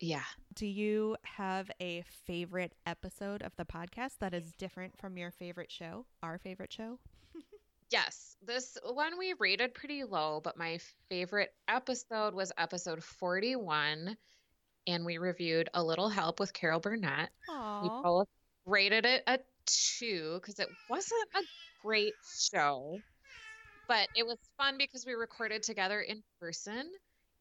Yeah. 0.00 0.24
Do 0.54 0.66
you 0.66 1.16
have 1.22 1.70
a 1.80 2.02
favorite 2.26 2.72
episode 2.86 3.42
of 3.42 3.54
the 3.56 3.66
podcast 3.66 4.18
that 4.20 4.32
is 4.32 4.52
different 4.54 4.98
from 4.98 5.18
your 5.18 5.30
favorite 5.30 5.70
show, 5.70 6.06
our 6.22 6.38
favorite 6.38 6.72
show? 6.72 6.98
Yes, 7.92 8.36
this 8.40 8.78
one 8.84 9.18
we 9.18 9.34
rated 9.40 9.74
pretty 9.74 10.04
low, 10.04 10.40
but 10.44 10.56
my 10.56 10.78
favorite 11.08 11.52
episode 11.66 12.34
was 12.34 12.52
episode 12.56 13.02
41, 13.02 14.16
and 14.86 15.04
we 15.04 15.18
reviewed 15.18 15.68
A 15.74 15.82
Little 15.82 16.08
Help 16.08 16.38
with 16.38 16.52
Carol 16.52 16.78
Burnett. 16.78 17.30
We 17.48 17.54
Aww. 17.88 18.02
both 18.04 18.28
rated 18.64 19.06
it 19.06 19.24
a 19.26 19.40
two 19.66 20.38
because 20.40 20.60
it 20.60 20.68
wasn't 20.88 21.28
a 21.34 21.40
great 21.82 22.12
show, 22.38 22.96
but 23.88 24.06
it 24.14 24.24
was 24.24 24.38
fun 24.56 24.76
because 24.78 25.04
we 25.04 25.14
recorded 25.14 25.64
together 25.64 26.00
in 26.00 26.22
person. 26.40 26.88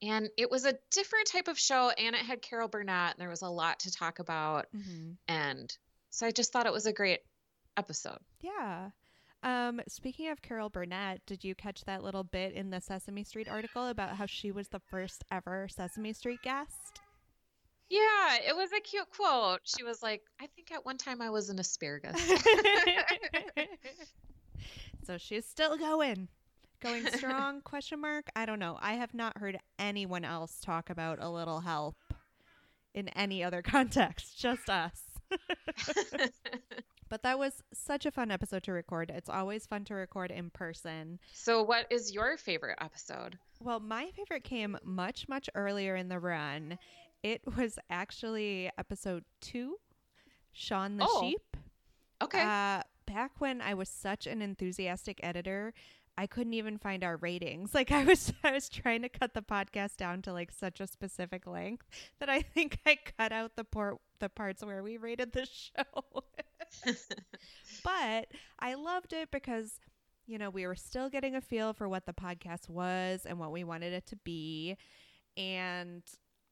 And 0.01 0.29
it 0.37 0.49
was 0.49 0.65
a 0.65 0.75
different 0.91 1.27
type 1.27 1.47
of 1.47 1.59
show, 1.59 1.89
and 1.89 2.15
it 2.15 2.21
had 2.21 2.41
Carol 2.41 2.69
Burnett, 2.69 3.13
and 3.13 3.19
there 3.19 3.29
was 3.29 3.41
a 3.41 3.49
lot 3.49 3.79
to 3.81 3.91
talk 3.91 4.19
about. 4.19 4.67
hmm 4.71 5.11
And 5.27 5.75
so 6.09 6.25
I 6.25 6.31
just 6.31 6.51
thought 6.53 6.65
it 6.65 6.73
was 6.73 6.85
a 6.85 6.93
great 6.93 7.19
episode. 7.77 8.19
Yeah. 8.41 8.89
Um, 9.41 9.81
speaking 9.87 10.29
of 10.29 10.41
Carol 10.41 10.69
Burnett, 10.69 11.25
did 11.25 11.43
you 11.43 11.55
catch 11.55 11.85
that 11.85 12.03
little 12.03 12.23
bit 12.23 12.53
in 12.53 12.69
the 12.69 12.81
Sesame 12.81 13.23
Street 13.23 13.47
article 13.47 13.87
about 13.87 14.15
how 14.15 14.25
she 14.25 14.51
was 14.51 14.67
the 14.67 14.81
first 14.89 15.23
ever 15.31 15.67
Sesame 15.69 16.13
Street 16.13 16.41
guest? 16.43 17.01
Yeah, 17.89 18.37
it 18.47 18.55
was 18.55 18.69
a 18.71 18.81
cute 18.81 19.09
quote. 19.15 19.61
She 19.63 19.83
was 19.83 20.03
like, 20.03 20.21
I 20.39 20.47
think 20.55 20.71
at 20.71 20.85
one 20.85 20.97
time 20.97 21.21
I 21.21 21.29
was 21.29 21.49
an 21.49 21.57
asparagus. 21.57 22.21
so 25.07 25.17
she's 25.17 25.45
still 25.45 25.77
going. 25.77 26.27
Going 26.81 27.05
strong 27.07 27.61
question 27.63 28.01
mark? 28.01 28.29
I 28.35 28.45
don't 28.45 28.59
know. 28.59 28.77
I 28.81 28.93
have 28.93 29.13
not 29.13 29.37
heard 29.37 29.57
anyone 29.77 30.23
else 30.23 30.59
talk 30.61 30.89
about 30.89 31.19
a 31.21 31.29
little 31.29 31.61
help 31.61 31.95
in 32.93 33.09
any 33.09 33.43
other 33.43 33.61
context, 33.63 34.37
just 34.39 34.69
us. 34.69 35.01
But 37.09 37.23
that 37.23 37.39
was 37.39 37.63
such 37.73 38.05
a 38.05 38.11
fun 38.11 38.29
episode 38.29 38.61
to 38.63 38.71
record. 38.71 39.09
It's 39.09 39.29
always 39.31 39.65
fun 39.65 39.83
to 39.85 39.95
record 39.95 40.29
in 40.29 40.51
person. 40.51 41.19
so, 41.33 41.63
what 41.63 41.87
is 41.89 42.13
your 42.13 42.37
favorite 42.37 42.77
episode? 42.79 43.39
Well, 43.59 43.79
my 43.79 44.11
favorite 44.15 44.43
came 44.43 44.77
much, 44.83 45.27
much 45.27 45.49
earlier 45.55 45.95
in 45.95 46.07
the 46.09 46.19
run. 46.19 46.77
It 47.23 47.41
was 47.57 47.79
actually 47.89 48.69
episode 48.77 49.23
two, 49.41 49.77
Shaun 50.53 50.97
the 50.97 51.07
Oh, 51.09 51.21
Sheep. 51.21 51.57
Okay. 52.21 52.41
Uh, 52.41 52.83
back 53.07 53.31
when 53.39 53.59
I 53.59 53.73
was 53.73 53.89
such 53.89 54.27
an 54.27 54.43
enthusiastic 54.43 55.19
editor, 55.23 55.73
I 56.19 56.27
couldn't 56.27 56.53
even 56.53 56.77
find 56.77 57.01
our 57.01 57.15
ratings. 57.15 57.73
Like 57.79 57.93
I 57.93 58.03
was, 58.03 58.33
I 58.43 58.51
was 58.51 58.67
trying 58.67 59.03
to 59.03 59.09
cut 59.09 59.33
the 59.33 59.41
podcast 59.41 59.95
down 59.95 60.21
to 60.23 60.33
like 60.33 60.51
such 60.51 60.81
a 60.81 60.87
specific 60.87 61.47
length 61.47 61.85
that 62.19 62.29
I 62.29 62.41
think 62.41 62.77
I 62.85 62.97
cut 63.17 63.31
out 63.31 63.55
the 63.55 63.63
part, 63.63 63.99
the 64.19 64.27
parts 64.27 64.65
where 64.65 64.83
we 64.83 64.97
rated 64.97 65.31
the 65.31 65.45
show. 65.51 66.23
but 67.85 68.27
I 68.59 68.73
loved 68.73 69.13
it 69.13 69.31
because, 69.31 69.79
you 70.27 70.37
know, 70.37 70.49
we 70.49 70.67
were 70.67 70.75
still 70.75 71.09
getting 71.09 71.35
a 71.35 71.41
feel 71.41 71.71
for 71.71 71.87
what 71.87 72.05
the 72.05 72.13
podcast 72.13 72.67
was 72.67 73.25
and 73.25 73.39
what 73.39 73.53
we 73.53 73.63
wanted 73.63 73.93
it 73.93 74.05
to 74.07 74.17
be. 74.17 74.75
And 75.37 76.03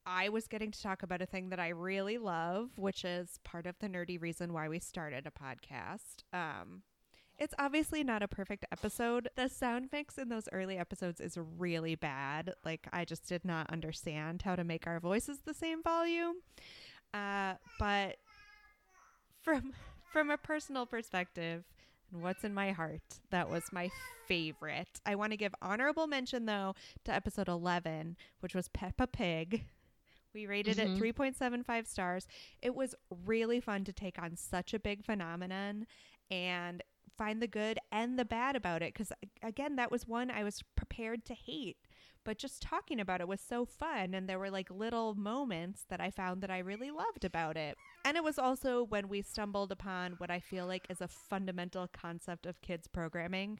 I 0.05 0.29
was 0.29 0.47
getting 0.47 0.71
to 0.71 0.81
talk 0.81 1.03
about 1.03 1.21
a 1.21 1.25
thing 1.25 1.49
that 1.49 1.59
I 1.59 1.69
really 1.69 2.17
love, 2.17 2.69
which 2.77 3.03
is 3.03 3.37
part 3.43 3.67
of 3.67 3.75
the 3.79 3.89
nerdy 3.89 4.21
reason 4.21 4.53
why 4.53 4.69
we 4.69 4.79
started 4.79 5.27
a 5.27 5.31
podcast. 5.31 6.23
Um, 6.31 6.83
It's 7.39 7.53
obviously 7.59 8.03
not 8.03 8.23
a 8.23 8.27
perfect 8.27 8.65
episode. 8.71 9.29
The 9.35 9.47
sound 9.47 9.89
mix 9.91 10.17
in 10.17 10.29
those 10.29 10.49
early 10.51 10.77
episodes 10.77 11.21
is 11.21 11.37
really 11.57 11.93
bad. 11.95 12.53
Like, 12.65 12.87
I 12.91 13.05
just 13.05 13.27
did 13.27 13.45
not 13.45 13.69
understand 13.71 14.41
how 14.41 14.55
to 14.55 14.63
make 14.63 14.87
our 14.87 14.99
voices 14.99 15.39
the 15.45 15.53
same 15.53 15.83
volume. 15.83 16.37
Uh, 17.13 17.53
but 17.79 18.17
from 19.43 19.73
from 20.11 20.29
a 20.31 20.37
personal 20.37 20.85
perspective 20.85 21.63
and 22.11 22.21
what's 22.23 22.43
in 22.43 22.53
my 22.53 22.71
heart, 22.71 23.01
that 23.29 23.49
was 23.49 23.63
my 23.71 23.89
favorite. 24.27 24.99
I 25.05 25.15
want 25.15 25.31
to 25.31 25.37
give 25.37 25.53
honorable 25.61 26.07
mention 26.07 26.45
though 26.45 26.73
to 27.05 27.13
episode 27.13 27.47
11, 27.49 28.17
which 28.39 28.55
was 28.55 28.69
Peppa 28.69 29.05
Pig. 29.07 29.65
We 30.33 30.45
rated 30.47 30.77
Mhm. 30.77 30.95
it 30.95 30.99
3.75 30.99 31.87
stars. 31.87 32.27
It 32.61 32.73
was 32.75 32.95
really 33.25 33.59
fun 33.59 33.83
to 33.85 33.93
take 33.93 34.21
on 34.21 34.35
such 34.35 34.73
a 34.73 34.79
big 34.79 35.03
phenomenon 35.03 35.87
and 36.29 36.83
find 37.17 37.41
the 37.41 37.47
good 37.47 37.79
and 37.91 38.17
the 38.17 38.25
bad 38.25 38.55
about 38.55 38.81
it 38.81 38.93
because 38.93 39.11
again 39.43 39.75
that 39.75 39.91
was 39.91 40.07
one 40.07 40.29
I 40.29 40.43
was 40.43 40.63
prepared 40.75 41.25
to 41.25 41.33
hate 41.33 41.77
but 42.27 42.37
just 42.37 42.61
talking 42.61 42.99
about 42.99 43.21
it 43.21 43.27
was 43.27 43.39
so 43.39 43.65
fun 43.65 44.13
and 44.13 44.27
there 44.27 44.37
were 44.37 44.51
like 44.51 44.69
little 44.69 45.15
moments 45.15 45.85
that 45.87 46.01
I 46.01 46.11
found 46.11 46.41
that 46.43 46.51
I 46.51 46.57
really 46.57 46.91
loved 46.91 47.23
about 47.23 47.55
it. 47.55 47.77
And 48.03 48.17
it 48.17 48.23
was 48.23 48.37
also 48.37 48.83
when 48.83 49.07
we 49.07 49.21
stumbled 49.21 49.71
upon 49.71 50.15
what 50.17 50.29
I 50.29 50.41
feel 50.41 50.67
like 50.67 50.87
is 50.89 50.99
a 50.99 51.07
fundamental 51.07 51.87
concept 51.87 52.45
of 52.45 52.59
kids 52.59 52.85
programming 52.85 53.59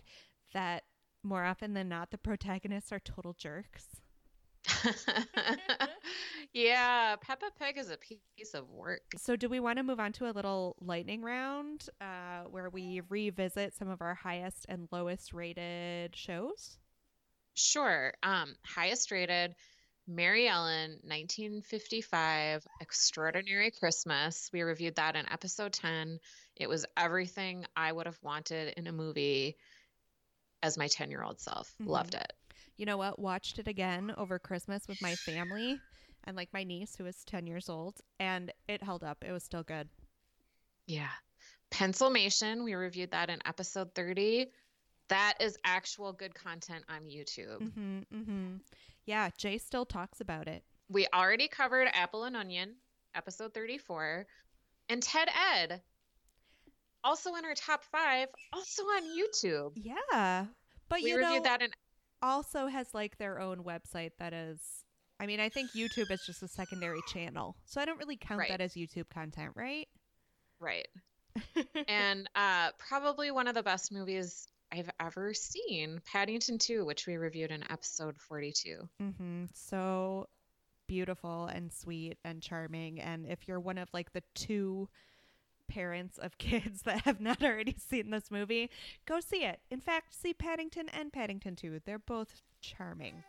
that 0.54 0.84
more 1.24 1.46
often 1.46 1.76
than 1.76 1.88
not 1.88 2.12
the 2.12 2.18
protagonists 2.18 2.92
are 2.92 3.00
total 3.00 3.32
jerks. 3.32 4.02
yeah, 6.54 7.16
Peppa 7.18 7.48
Pig 7.60 7.78
is 7.78 7.90
a 7.90 7.98
piece 7.98 8.54
of 8.54 8.70
work. 8.70 9.02
So 9.18 9.36
do 9.36 9.50
we 9.50 9.60
want 9.60 9.78
to 9.78 9.84
move 9.84 10.00
on 10.00 10.12
to 10.14 10.30
a 10.30 10.32
little 10.32 10.76
lightning 10.80 11.22
round 11.22 11.88
uh, 12.02 12.44
where 12.50 12.70
we 12.70 13.02
revisit 13.10 13.74
some 13.76 13.90
of 13.90 14.02
our 14.02 14.16
highest 14.16 14.66
and 14.70 14.88
lowest 14.92 15.34
rated 15.34 16.16
shows? 16.16 16.78
Sure. 17.56 18.14
Um, 18.22 18.56
highest 18.66 19.12
rated, 19.12 19.56
Mary 20.08 20.48
Ellen, 20.48 21.00
1955, 21.04 22.66
Extraordinary 22.80 23.72
Christmas. 23.72 24.50
We 24.54 24.62
reviewed 24.62 24.96
that 24.96 25.16
in 25.16 25.26
episode 25.32 25.74
10. 25.74 26.20
It 26.56 26.70
was 26.70 26.86
everything 26.96 27.66
I 27.76 27.92
would 27.92 28.06
have 28.06 28.20
wanted 28.22 28.74
in 28.78 28.88
a 28.88 28.92
movie 28.92 29.58
as 30.64 30.78
my 30.78 30.88
10 30.88 31.12
year 31.12 31.24
old 31.24 31.40
self. 31.40 31.74
Mhm. 31.82 31.88
Loved 31.88 32.16
it. 32.16 32.34
You 32.78 32.86
know 32.86 32.98
what? 32.98 33.20
Watched 33.20 33.60
it 33.60 33.68
again 33.68 34.14
over 34.18 34.40
Christmas 34.40 34.88
with 34.88 35.02
my 35.02 35.16
family 35.16 35.80
and 36.24 36.38
like 36.38 36.50
my 36.54 36.64
niece 36.64 36.96
who 36.96 37.06
was 37.06 37.24
10 37.26 37.48
years 37.48 37.70
old 37.70 37.96
and 38.20 38.52
it 38.68 38.84
held 38.84 39.04
up. 39.04 39.24
It 39.28 39.32
was 39.32 39.44
still 39.44 39.64
good. 39.64 39.90
Yeah. 40.86 41.10
Pencilmation, 41.72 42.64
we 42.64 42.76
reviewed 42.76 43.12
that 43.12 43.30
in 43.30 43.40
episode 43.46 43.94
30. 43.96 44.48
That 45.10 45.36
is 45.40 45.58
actual 45.64 46.14
good 46.14 46.36
content 46.36 46.84
on 46.90 47.04
YouTube. 47.04 47.62
Mm-hmm, 47.62 48.00
mm-hmm. 48.14 48.56
Yeah, 49.06 49.30
Jay 49.38 49.58
still 49.58 49.86
talks 49.86 50.22
about 50.22 50.48
it. 50.48 50.64
We 50.90 51.08
already 51.14 51.48
covered 51.48 51.88
Apple 51.94 52.26
and 52.26 52.36
Onion, 52.36 52.76
episode 53.16 53.54
34, 53.54 54.26
and 54.90 55.02
Ted 55.02 55.30
Ed, 55.56 55.82
also 57.04 57.36
in 57.36 57.46
our 57.46 57.56
top 57.56 57.84
five, 57.86 58.28
also 58.54 58.84
on 58.84 59.04
YouTube. 59.04 59.72
Yeah. 59.76 60.46
But 60.90 61.02
we 61.04 61.10
you 61.10 61.18
reviewed 61.18 61.38
know 61.38 61.44
that 61.44 61.62
in 61.62 61.72
also 62.22 62.68
has 62.68 62.94
like 62.94 63.18
their 63.18 63.40
own 63.40 63.64
website 63.64 64.12
that 64.20 64.34
is 64.34 64.60
I 65.20 65.26
mean, 65.26 65.40
I 65.40 65.50
think 65.50 65.72
YouTube 65.72 66.12
is 66.12 66.24
just 66.26 66.44
a 66.44 66.48
secondary 66.48 67.02
channel. 67.08 67.56
So 67.66 67.82
I 67.82 67.86
don't 67.86 67.98
really 67.98 68.18
count 68.18 68.40
Right. 68.40 68.50
that 68.50 68.62
as 68.62 68.74
YouTube 68.76 69.10
content, 69.10 69.54
right? 69.56 69.88
right. 70.60 70.88
and 71.88 72.30
uh, 72.36 72.70
probably 72.78 73.32
one 73.32 73.48
of 73.48 73.56
the 73.56 73.64
best 73.64 73.92
movies 73.92 74.48
I've 74.72 74.90
ever 75.00 75.34
seen, 75.34 76.02
Paddington 76.06 76.58
2, 76.60 76.86
which 76.86 77.08
we 77.08 77.18
reviewed 77.18 77.52
in 77.52 77.64
episode 77.72 78.16
42. 78.20 78.88
Mm-hmm. 79.02 79.46
So 79.54 80.28
beautiful 80.88 81.46
and 81.48 81.72
sweet 81.72 82.18
and 82.24 82.42
charming. 82.42 83.00
And 83.00 83.26
if 83.28 83.48
you're 83.48 83.60
one 83.60 83.78
of 83.78 83.90
like 83.94 84.14
the 84.14 84.24
two 84.36 84.88
parents 85.68 86.18
of 86.18 86.38
kids 86.38 86.84
that 86.84 87.02
have 87.02 87.20
not 87.20 87.44
already 87.44 87.76
seen 87.78 88.10
this 88.10 88.32
movie, 88.32 88.70
go 89.06 89.20
see 89.20 89.44
it. 89.44 89.60
In 89.70 89.80
fact, 89.80 90.20
see 90.20 90.34
Paddington 90.34 90.90
and 90.90 91.12
Paddington 91.12 91.56
2. 91.56 91.82
They're 91.86 92.00
both 92.00 92.42
charming. 92.62 93.24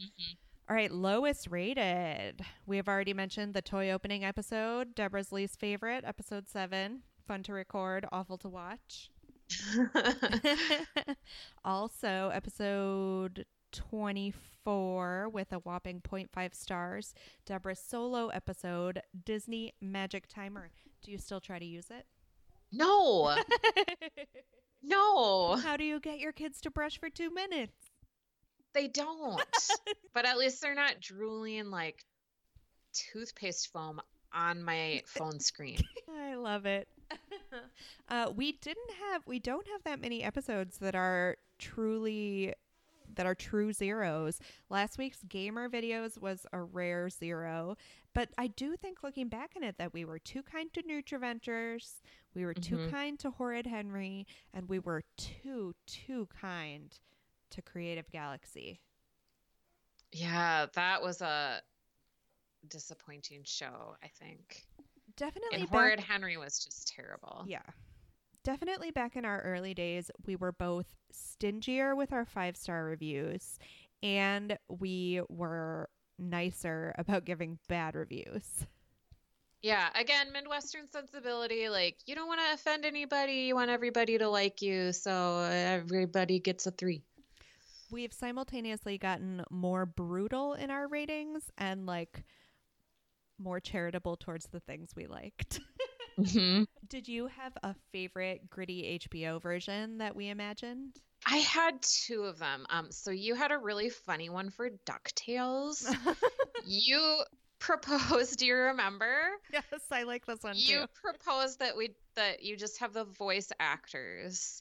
Mm-hmm. 0.00 0.34
All 0.68 0.76
right, 0.76 0.90
lowest 0.90 1.48
rated. 1.50 2.42
We 2.66 2.76
have 2.76 2.88
already 2.88 3.12
mentioned 3.12 3.52
the 3.52 3.62
toy 3.62 3.90
opening 3.90 4.24
episode, 4.24 4.94
Deborah's 4.94 5.32
least 5.32 5.58
favorite, 5.58 6.04
episode 6.06 6.48
seven. 6.48 7.02
Fun 7.26 7.42
to 7.44 7.52
record, 7.52 8.06
awful 8.12 8.38
to 8.38 8.48
watch. 8.48 9.10
also, 11.64 12.30
episode 12.32 13.44
24 13.72 15.28
with 15.30 15.52
a 15.52 15.58
whopping 15.58 16.00
0.5 16.00 16.54
stars. 16.54 17.14
Deborah's 17.44 17.80
solo 17.80 18.28
episode, 18.28 19.02
Disney 19.24 19.74
Magic 19.80 20.26
Timer. 20.28 20.70
Do 21.02 21.10
you 21.10 21.18
still 21.18 21.40
try 21.40 21.58
to 21.58 21.64
use 21.64 21.90
it? 21.90 22.06
no, 22.72 23.36
no, 24.82 25.56
How 25.62 25.76
do 25.76 25.84
you 25.84 26.00
get 26.00 26.18
your 26.18 26.32
kids 26.32 26.60
to 26.62 26.70
brush 26.70 26.98
for 26.98 27.10
two 27.10 27.32
minutes? 27.32 27.92
they 28.74 28.88
don't. 28.88 29.42
but 30.14 30.24
at 30.24 30.38
least 30.38 30.62
they're 30.62 30.74
not 30.74 31.00
drooling 31.00 31.70
like 31.70 32.04
toothpaste 32.94 33.70
foam 33.72 34.00
on 34.32 34.62
my 34.62 35.02
phone 35.06 35.40
screen. 35.40 35.78
I 36.20 36.34
love 36.36 36.66
it. 36.66 36.88
uh, 38.08 38.30
we 38.34 38.52
didn't 38.52 38.90
have, 39.10 39.26
we 39.26 39.38
don't 39.38 39.66
have 39.68 39.82
that 39.84 40.00
many 40.00 40.22
episodes 40.22 40.78
that 40.78 40.94
are 40.94 41.36
truly, 41.58 42.54
that 43.16 43.26
are 43.26 43.34
true 43.34 43.72
zeros. 43.72 44.38
Last 44.70 44.98
week's 44.98 45.22
gamer 45.28 45.68
videos 45.68 46.18
was 46.20 46.46
a 46.52 46.62
rare 46.62 47.08
zero, 47.10 47.76
but 48.14 48.30
I 48.38 48.46
do 48.48 48.76
think 48.76 49.02
looking 49.02 49.28
back 49.28 49.52
on 49.56 49.62
it 49.62 49.78
that 49.78 49.92
we 49.92 50.04
were 50.04 50.18
too 50.18 50.42
kind 50.42 50.72
to 50.74 50.82
Nutraventures, 50.82 52.00
we 52.34 52.44
were 52.44 52.54
too 52.54 52.76
Mhm. 52.78 52.90
kind 52.90 53.18
to 53.20 53.30
Horrid 53.30 53.66
Henry, 53.66 54.26
and 54.52 54.68
we 54.68 54.78
were 54.78 55.02
too, 55.16 55.74
too 55.86 56.26
kind 56.26 56.98
to 57.50 57.62
Creative 57.62 58.10
Galaxy. 58.10 58.80
Yeah, 60.10 60.66
that 60.74 61.02
was 61.02 61.22
a 61.22 61.62
disappointing 62.68 63.44
show, 63.44 63.96
I 64.02 64.08
think. 64.08 64.66
Definitely 65.16 65.60
And 65.60 65.70
back- 65.70 65.72
Horrid 65.72 66.00
Henry 66.00 66.36
was 66.36 66.62
just 66.64 66.88
terrible. 66.88 67.44
Yeah. 67.46 67.62
Definitely 68.44 68.90
back 68.90 69.16
in 69.16 69.24
our 69.24 69.40
early 69.42 69.72
days, 69.72 70.10
we 70.26 70.36
were 70.36 70.52
both 70.52 70.86
stingier 71.12 71.94
with 71.94 72.12
our 72.12 72.24
five 72.24 72.56
star 72.56 72.84
reviews 72.84 73.58
and 74.02 74.58
we 74.68 75.20
were 75.28 75.88
nicer 76.18 76.94
about 76.98 77.24
giving 77.24 77.58
bad 77.68 77.94
reviews. 77.94 78.66
Yeah, 79.62 79.90
again, 79.94 80.32
Midwestern 80.32 80.90
sensibility. 80.90 81.68
Like, 81.68 81.98
you 82.06 82.16
don't 82.16 82.26
want 82.26 82.40
to 82.40 82.54
offend 82.54 82.84
anybody. 82.84 83.42
You 83.42 83.54
want 83.54 83.70
everybody 83.70 84.18
to 84.18 84.28
like 84.28 84.60
you. 84.60 84.92
So 84.92 85.38
everybody 85.38 86.40
gets 86.40 86.66
a 86.66 86.72
three. 86.72 87.04
We've 87.92 88.12
simultaneously 88.12 88.98
gotten 88.98 89.44
more 89.50 89.86
brutal 89.86 90.54
in 90.54 90.72
our 90.72 90.88
ratings 90.88 91.50
and 91.58 91.86
like 91.86 92.24
more 93.38 93.60
charitable 93.60 94.16
towards 94.16 94.46
the 94.46 94.60
things 94.60 94.90
we 94.96 95.06
liked. 95.06 95.60
Mm-hmm. 96.18 96.64
Did 96.88 97.08
you 97.08 97.26
have 97.28 97.52
a 97.62 97.74
favorite 97.92 98.50
gritty 98.50 98.98
HBO 99.10 99.40
version 99.40 99.98
that 99.98 100.14
we 100.14 100.28
imagined? 100.28 100.96
I 101.26 101.38
had 101.38 101.80
two 101.82 102.22
of 102.24 102.38
them. 102.38 102.66
Um, 102.68 102.90
so 102.90 103.10
you 103.10 103.34
had 103.34 103.52
a 103.52 103.58
really 103.58 103.88
funny 103.88 104.28
one 104.28 104.50
for 104.50 104.70
DuckTales. 104.86 105.84
you 106.66 107.22
proposed, 107.58 108.38
do 108.38 108.46
you 108.46 108.54
remember? 108.56 109.14
yes, 109.52 109.64
I 109.90 110.02
like 110.02 110.26
this 110.26 110.42
one 110.42 110.54
You 110.56 110.80
too. 110.80 110.86
proposed 111.02 111.60
that 111.60 111.76
we 111.76 111.90
that 112.16 112.42
you 112.42 112.56
just 112.56 112.78
have 112.80 112.92
the 112.92 113.04
voice 113.04 113.50
actors 113.60 114.60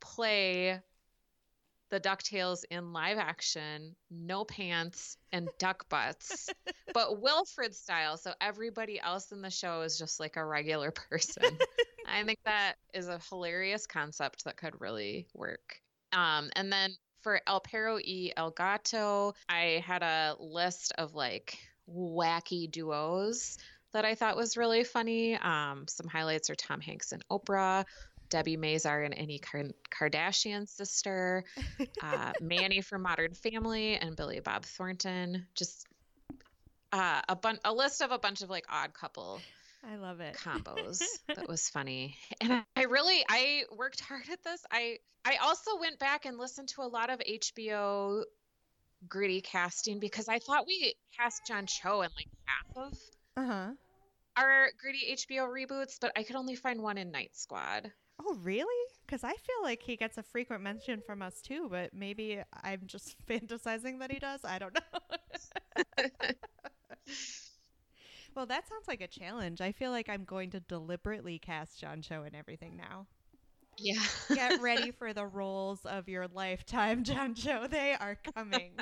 play 0.00 0.80
the 1.90 2.00
DuckTales 2.00 2.64
in 2.70 2.92
live 2.92 3.18
action, 3.18 3.94
no 4.10 4.44
pants 4.44 5.16
and 5.32 5.48
duck 5.58 5.88
butts, 5.88 6.50
but 6.94 7.20
Wilfred 7.20 7.74
style. 7.74 8.16
So 8.16 8.32
everybody 8.40 9.00
else 9.00 9.32
in 9.32 9.42
the 9.42 9.50
show 9.50 9.82
is 9.82 9.98
just 9.98 10.20
like 10.20 10.36
a 10.36 10.44
regular 10.44 10.90
person. 10.90 11.58
I 12.06 12.22
think 12.24 12.38
that 12.44 12.74
is 12.94 13.08
a 13.08 13.20
hilarious 13.28 13.86
concept 13.86 14.44
that 14.44 14.56
could 14.56 14.80
really 14.80 15.26
work. 15.34 15.80
Um, 16.12 16.50
and 16.56 16.72
then 16.72 16.90
for 17.20 17.40
El 17.46 17.60
Perro 17.60 17.96
y 17.96 18.32
El 18.36 18.50
Gato, 18.50 19.34
I 19.48 19.82
had 19.86 20.02
a 20.02 20.36
list 20.38 20.92
of 20.98 21.14
like 21.14 21.58
wacky 21.88 22.70
duos 22.70 23.58
that 23.92 24.04
I 24.04 24.14
thought 24.14 24.36
was 24.36 24.56
really 24.56 24.84
funny. 24.84 25.36
Um, 25.36 25.86
some 25.88 26.06
highlights 26.06 26.50
are 26.50 26.54
Tom 26.54 26.80
Hanks 26.80 27.12
and 27.12 27.26
Oprah, 27.28 27.84
Debbie 28.30 28.56
Mazar 28.56 29.04
and 29.04 29.14
any 29.14 29.38
Kar- 29.38 29.72
Kardashian 29.90 30.68
sister, 30.68 31.44
uh, 32.02 32.32
Manny 32.40 32.80
from 32.80 33.02
Modern 33.02 33.34
Family, 33.34 33.96
and 33.96 34.16
Billy 34.16 34.40
Bob 34.40 34.64
Thornton. 34.64 35.46
Just 35.54 35.86
uh, 36.92 37.20
a 37.28 37.36
bun- 37.36 37.60
a 37.64 37.72
list 37.72 38.00
of 38.02 38.12
a 38.12 38.18
bunch 38.18 38.42
of 38.42 38.50
like 38.50 38.64
odd 38.70 38.94
couple 38.94 39.40
I 39.84 39.96
love 39.96 40.20
it. 40.20 40.36
combos 40.36 41.02
that 41.34 41.48
was 41.48 41.68
funny 41.68 42.16
and 42.40 42.52
I, 42.52 42.62
I 42.76 42.82
really 42.84 43.24
i 43.28 43.62
worked 43.76 44.00
hard 44.00 44.24
at 44.32 44.42
this 44.42 44.60
i 44.72 44.96
i 45.24 45.36
also 45.36 45.78
went 45.78 45.98
back 46.00 46.24
and 46.24 46.36
listened 46.36 46.68
to 46.70 46.82
a 46.82 46.88
lot 46.88 47.10
of 47.10 47.20
hbo 47.20 48.22
gritty 49.08 49.40
casting 49.40 50.00
because 50.00 50.28
i 50.28 50.38
thought 50.40 50.66
we 50.66 50.94
cast 51.16 51.46
john 51.46 51.66
cho 51.66 52.02
in 52.02 52.10
like 52.16 52.26
half 52.46 52.86
of 52.88 52.92
Uh 53.36 53.46
huh. 53.46 53.70
our 54.36 54.68
gritty 54.80 55.14
hbo 55.14 55.46
reboots 55.48 55.96
but 56.00 56.10
i 56.16 56.22
could 56.24 56.36
only 56.36 56.56
find 56.56 56.82
one 56.82 56.98
in 56.98 57.10
Knight 57.12 57.30
Squad 57.34 57.92
Oh, 58.20 58.34
really? 58.42 58.90
Because 59.06 59.22
I 59.24 59.32
feel 59.32 59.62
like 59.62 59.82
he 59.82 59.96
gets 59.96 60.18
a 60.18 60.22
frequent 60.22 60.62
mention 60.62 61.00
from 61.06 61.22
us 61.22 61.40
too, 61.40 61.68
but 61.70 61.94
maybe 61.94 62.42
I'm 62.62 62.82
just 62.86 63.16
fantasizing 63.26 64.00
that 64.00 64.12
he 64.12 64.18
does. 64.18 64.44
I 64.44 64.58
don't 64.58 64.74
know. 64.74 65.16
well, 68.34 68.46
that 68.46 68.68
sounds 68.68 68.86
like 68.88 69.00
a 69.00 69.06
challenge. 69.08 69.60
I 69.60 69.72
feel 69.72 69.90
like 69.90 70.08
I'm 70.08 70.24
going 70.24 70.50
to 70.50 70.60
deliberately 70.60 71.38
cast 71.38 71.78
John 71.80 72.02
Cho 72.02 72.22
and 72.22 72.34
everything 72.36 72.76
now. 72.76 73.06
yeah 73.78 74.02
Get 74.32 74.60
ready 74.60 74.90
for 74.98 75.12
the 75.14 75.26
roles 75.26 75.84
of 75.86 76.08
your 76.08 76.28
lifetime, 76.28 77.04
John 77.04 77.34
Cho. 77.34 77.66
They 77.68 77.94
are 77.94 78.16
coming. 78.34 78.72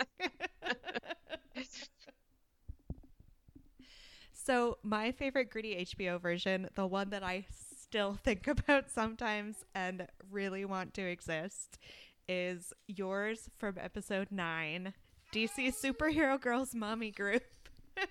so, 4.32 4.78
my 4.82 5.12
favorite 5.12 5.50
gritty 5.50 5.74
HBO 5.76 6.18
version, 6.20 6.68
the 6.74 6.86
one 6.86 7.10
that 7.10 7.22
I 7.22 7.46
still 7.88 8.18
think 8.24 8.46
about 8.46 8.90
sometimes 8.90 9.64
and 9.74 10.06
really 10.30 10.64
want 10.64 10.94
to 10.94 11.02
exist, 11.02 11.78
is 12.28 12.72
yours 12.88 13.48
from 13.58 13.76
episode 13.80 14.28
9 14.30 14.92
DC 15.34 15.72
Superhero 15.84 16.40
Girls 16.40 16.74
Mommy 16.74 17.10
Group. 17.10 17.44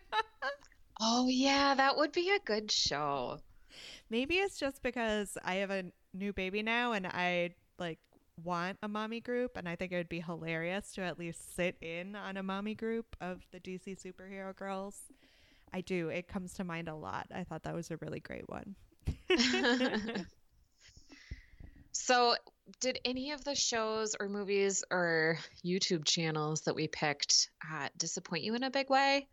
oh 1.02 1.28
yeah 1.28 1.76
that 1.76 1.96
would 1.98 2.12
be 2.12 2.32
a 2.32 2.40
good 2.40 2.72
show 2.72 3.40
Maybe 4.10 4.36
it's 4.36 4.58
just 4.58 4.82
because 4.82 5.38
I 5.44 5.56
have 5.56 5.72
a 5.72 5.86
new 6.14 6.34
baby 6.34 6.64
now 6.64 6.94
and 6.94 7.08
I 7.08 7.56
like 7.78 8.00
want 8.44 8.78
a 8.84 8.88
mommy 8.88 9.20
group 9.20 9.58
and 9.58 9.68
I 9.68 9.76
think 9.76 9.92
it 9.92 9.98
would 9.98 10.10
be 10.10 10.22
hilarious 10.22 10.92
to 10.94 11.02
at 11.02 11.20
least 11.20 11.56
sit 11.56 11.76
in 11.82 12.16
on 12.16 12.38
a 12.38 12.44
mommy 12.44 12.76
group 12.76 13.16
of 13.22 13.42
the 13.52 13.60
DC 13.60 14.02
superhero 14.02 14.56
girls. 14.56 15.02
I 15.74 15.82
do. 15.82 16.10
It 16.10 16.28
comes 16.28 16.54
to 16.54 16.64
mind 16.64 16.88
a 16.88 16.96
lot. 16.96 17.28
I 17.34 17.44
thought 17.44 17.64
that 17.64 17.76
was 17.76 17.92
a 17.92 17.98
really 17.98 18.20
great 18.20 18.48
one. 18.48 18.76
so 21.92 22.36
did 22.80 23.00
any 23.06 23.32
of 23.32 23.44
the 23.44 23.56
shows 23.56 24.16
or 24.20 24.28
movies 24.28 24.84
or 24.92 25.38
youtube 25.64 26.06
channels 26.06 26.62
that 26.62 26.76
we 26.76 26.88
picked 26.88 27.50
uh, 27.74 27.88
disappoint 27.98 28.44
you 28.44 28.56
in 28.56 28.64
a 28.64 28.72
big 28.72 28.90
way 28.90 29.28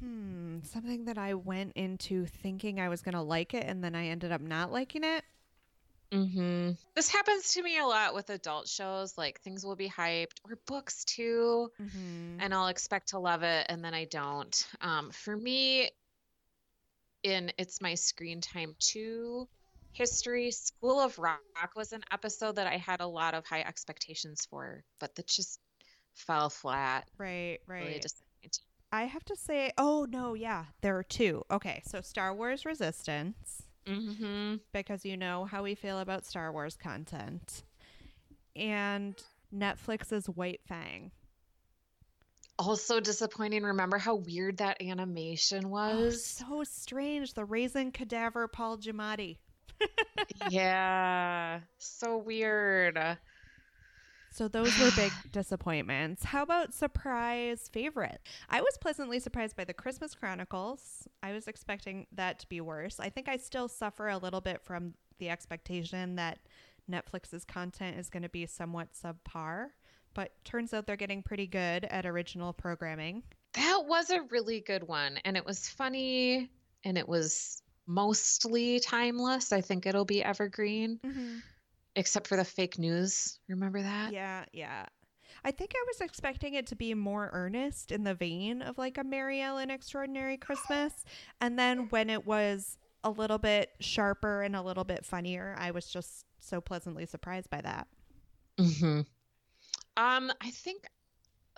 Hmm, 0.00 0.58
something 0.64 1.06
that 1.06 1.16
I 1.16 1.32
went 1.32 1.72
into 1.74 2.26
thinking 2.26 2.78
I 2.78 2.90
was 2.90 3.00
going 3.00 3.14
to 3.14 3.22
like 3.22 3.54
it 3.54 3.64
and 3.66 3.82
then 3.82 3.94
I 3.94 4.08
ended 4.08 4.32
up 4.32 4.42
not 4.42 4.70
liking 4.70 5.02
it. 5.02 5.24
Mm-hmm. 6.12 6.72
This 6.94 7.08
happens 7.08 7.54
to 7.54 7.62
me 7.62 7.78
a 7.78 7.86
lot 7.86 8.14
with 8.14 8.28
adult 8.28 8.68
shows. 8.68 9.16
Like 9.16 9.40
things 9.40 9.64
will 9.64 9.76
be 9.76 9.88
hyped, 9.88 10.40
or 10.44 10.58
books 10.66 11.06
too, 11.06 11.72
Mm-hmm. 11.80 12.38
and 12.38 12.52
I'll 12.52 12.68
expect 12.68 13.08
to 13.08 13.18
love 13.18 13.42
it, 13.42 13.64
and 13.70 13.82
then 13.82 13.94
I 13.94 14.04
don't. 14.04 14.66
Um, 14.82 15.10
for 15.10 15.34
me, 15.34 15.88
in 17.22 17.52
it's 17.58 17.80
my 17.80 17.94
screen 17.94 18.40
time 18.40 18.74
too. 18.78 19.48
History 19.92 20.50
School 20.50 21.00
of 21.00 21.18
Rock 21.18 21.40
was 21.74 21.92
an 21.92 22.02
episode 22.12 22.56
that 22.56 22.66
I 22.66 22.76
had 22.76 23.00
a 23.00 23.06
lot 23.06 23.34
of 23.34 23.44
high 23.46 23.62
expectations 23.62 24.46
for, 24.48 24.84
but 25.00 25.14
that 25.16 25.26
just 25.26 25.60
fell 26.14 26.50
flat. 26.50 27.08
Right, 27.18 27.58
right. 27.66 27.86
Really. 27.86 28.00
I 28.90 29.04
have 29.04 29.24
to 29.26 29.36
say, 29.36 29.70
oh 29.76 30.06
no, 30.08 30.34
yeah, 30.34 30.64
there 30.80 30.96
are 30.96 31.02
two. 31.02 31.44
Okay, 31.50 31.82
so 31.84 32.00
Star 32.00 32.34
Wars 32.34 32.64
Resistance. 32.64 33.62
Mm-hmm. 33.86 34.56
because 34.70 35.06
you 35.06 35.16
know 35.16 35.46
how 35.46 35.62
we 35.62 35.74
feel 35.74 36.00
about 36.00 36.26
Star 36.26 36.52
Wars 36.52 36.76
content. 36.76 37.64
And 38.54 39.14
Netflix's 39.54 40.28
White 40.28 40.60
Fang. 40.68 41.10
Also 42.58 42.98
disappointing. 43.00 43.62
Remember 43.62 43.98
how 43.98 44.16
weird 44.16 44.56
that 44.58 44.82
animation 44.82 45.66
Oh, 45.66 45.68
was? 45.68 46.24
so 46.24 46.64
strange. 46.64 47.34
The 47.34 47.44
Raisin 47.44 47.92
Cadaver 47.92 48.48
Paul 48.48 48.78
Giamatti. 48.78 49.38
yeah, 50.50 51.60
so 51.78 52.18
weird. 52.18 52.98
So 54.30 54.48
those 54.48 54.76
were 54.78 54.90
big 54.96 55.12
disappointments. 55.32 56.24
How 56.24 56.42
about 56.42 56.74
surprise 56.74 57.68
favorite? 57.72 58.20
I 58.50 58.60
was 58.60 58.76
pleasantly 58.80 59.20
surprised 59.20 59.56
by 59.56 59.64
the 59.64 59.72
Christmas 59.74 60.14
Chronicles. 60.14 61.08
I 61.22 61.32
was 61.32 61.48
expecting 61.48 62.06
that 62.12 62.38
to 62.40 62.48
be 62.48 62.60
worse. 62.60 62.98
I 63.00 63.08
think 63.08 63.28
I 63.28 63.36
still 63.36 63.68
suffer 63.68 64.08
a 64.08 64.18
little 64.18 64.40
bit 64.40 64.62
from 64.62 64.94
the 65.18 65.30
expectation 65.30 66.16
that 66.16 66.38
Netflix's 66.90 67.44
content 67.44 67.98
is 67.98 68.08
going 68.10 68.22
to 68.22 68.28
be 68.28 68.46
somewhat 68.46 68.88
subpar, 68.94 69.68
but 70.14 70.32
turns 70.44 70.72
out 70.74 70.86
they're 70.86 70.96
getting 70.96 71.22
pretty 71.22 71.46
good 71.46 71.84
at 71.84 72.06
original 72.06 72.52
programming. 72.52 73.22
That 73.54 73.84
was 73.86 74.10
a 74.10 74.22
really 74.22 74.60
good 74.60 74.86
one. 74.86 75.18
And 75.24 75.36
it 75.36 75.44
was 75.44 75.68
funny 75.68 76.50
and 76.84 76.98
it 76.98 77.08
was 77.08 77.62
mostly 77.86 78.80
timeless. 78.80 79.52
I 79.52 79.60
think 79.60 79.86
it'll 79.86 80.04
be 80.04 80.22
evergreen, 80.22 81.00
except 81.96 82.26
for 82.26 82.36
the 82.36 82.44
fake 82.44 82.78
news. 82.78 83.38
Remember 83.48 83.82
that? 83.82 84.12
Yeah, 84.12 84.44
yeah. 84.52 84.86
I 85.44 85.50
think 85.50 85.72
I 85.74 85.84
was 85.86 86.00
expecting 86.00 86.54
it 86.54 86.66
to 86.68 86.76
be 86.76 86.94
more 86.94 87.30
earnest 87.32 87.92
in 87.92 88.04
the 88.04 88.14
vein 88.14 88.60
of 88.60 88.76
like 88.76 88.98
a 88.98 89.04
Mary 89.04 89.40
Ellen 89.40 89.70
Extraordinary 89.70 90.36
Christmas. 90.36 91.04
And 91.40 91.58
then 91.58 91.88
when 91.90 92.10
it 92.10 92.26
was 92.26 92.76
a 93.04 93.10
little 93.10 93.38
bit 93.38 93.70
sharper 93.80 94.42
and 94.42 94.56
a 94.56 94.62
little 94.62 94.84
bit 94.84 95.04
funnier, 95.04 95.54
I 95.58 95.70
was 95.70 95.86
just 95.86 96.24
so 96.40 96.60
pleasantly 96.60 97.06
surprised 97.06 97.50
by 97.50 97.60
that. 97.60 97.86
hmm 98.58 99.00
Um, 99.98 100.30
I 100.40 100.50
think 100.52 100.86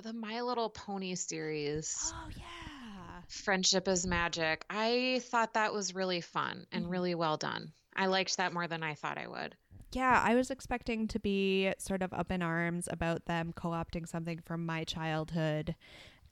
the 0.03 0.15
My 0.15 0.41
Little 0.41 0.71
Pony 0.71 1.15
series, 1.15 1.95
Oh, 2.17 2.29
yeah. 2.35 3.21
Friendship 3.29 3.87
is 3.87 4.07
Magic, 4.07 4.65
I 4.71 5.21
thought 5.25 5.55
that 5.55 5.75
was 5.75 5.95
really 5.95 6.23
fun 6.23 6.67
and 6.73 6.87
Mhm. 6.87 6.91
really 6.91 7.15
well 7.15 7.37
done. 7.37 7.73
I 7.95 8.07
liked 8.07 8.39
that 8.39 8.55
more 8.55 8.67
than 8.67 8.83
I 8.83 8.95
thought 8.95 9.19
I 9.19 9.27
would. 9.29 9.57
Yeah, 9.93 10.23
I 10.25 10.35
was 10.35 10.51
expecting 10.51 11.07
to 11.09 11.19
be 11.19 11.73
sort 11.79 12.01
of 12.03 12.15
up 12.15 12.31
in 12.31 12.41
arms 12.43 12.89
about 12.91 13.27
them 13.27 13.53
co 13.53 13.71
opting 13.71 14.09
something 14.09 14.41
from 14.41 14.65
my 14.65 14.85
childhood 14.85 15.75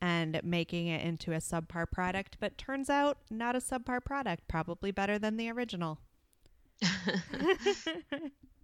and 0.01 0.41
making 0.43 0.87
it 0.87 1.05
into 1.05 1.33
a 1.33 1.39
subpar 1.39 1.91
product, 1.91 2.39
but 2.41 2.57
turns 2.57 2.89
out 2.89 3.19
not 3.31 3.55
a 3.55 3.59
subpar 3.59 4.03
product, 4.03 4.49
probably 4.49 4.93
better 4.93 5.19
than 5.19 5.37
the 5.37 5.51
original. 5.51 5.99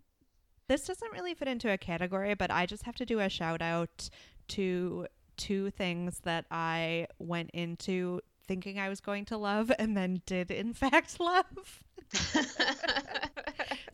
this 0.69 0.87
doesn't 0.87 1.13
really 1.13 1.35
fit 1.35 1.49
into 1.49 1.71
a 1.71 1.79
category, 1.79 2.35
but 2.35 2.51
I 2.51 2.67
just 2.67 2.85
have 2.85 2.97
to 2.97 3.07
do 3.07 3.21
a 3.21 3.29
shout 3.29 3.63
out 3.63 4.09
to 4.49 5.07
two 5.37 5.71
things 5.71 6.21
that 6.25 6.47
I 6.51 7.07
went 7.19 7.51
into 7.51 8.21
thinking 8.47 8.79
I 8.79 8.89
was 8.89 9.01
going 9.01 9.25
to 9.27 9.37
love 9.37 9.73
and 9.79 9.97
then 9.97 10.23
did 10.27 10.51
in 10.51 10.75
fact 10.75 11.19
love. 11.19 11.83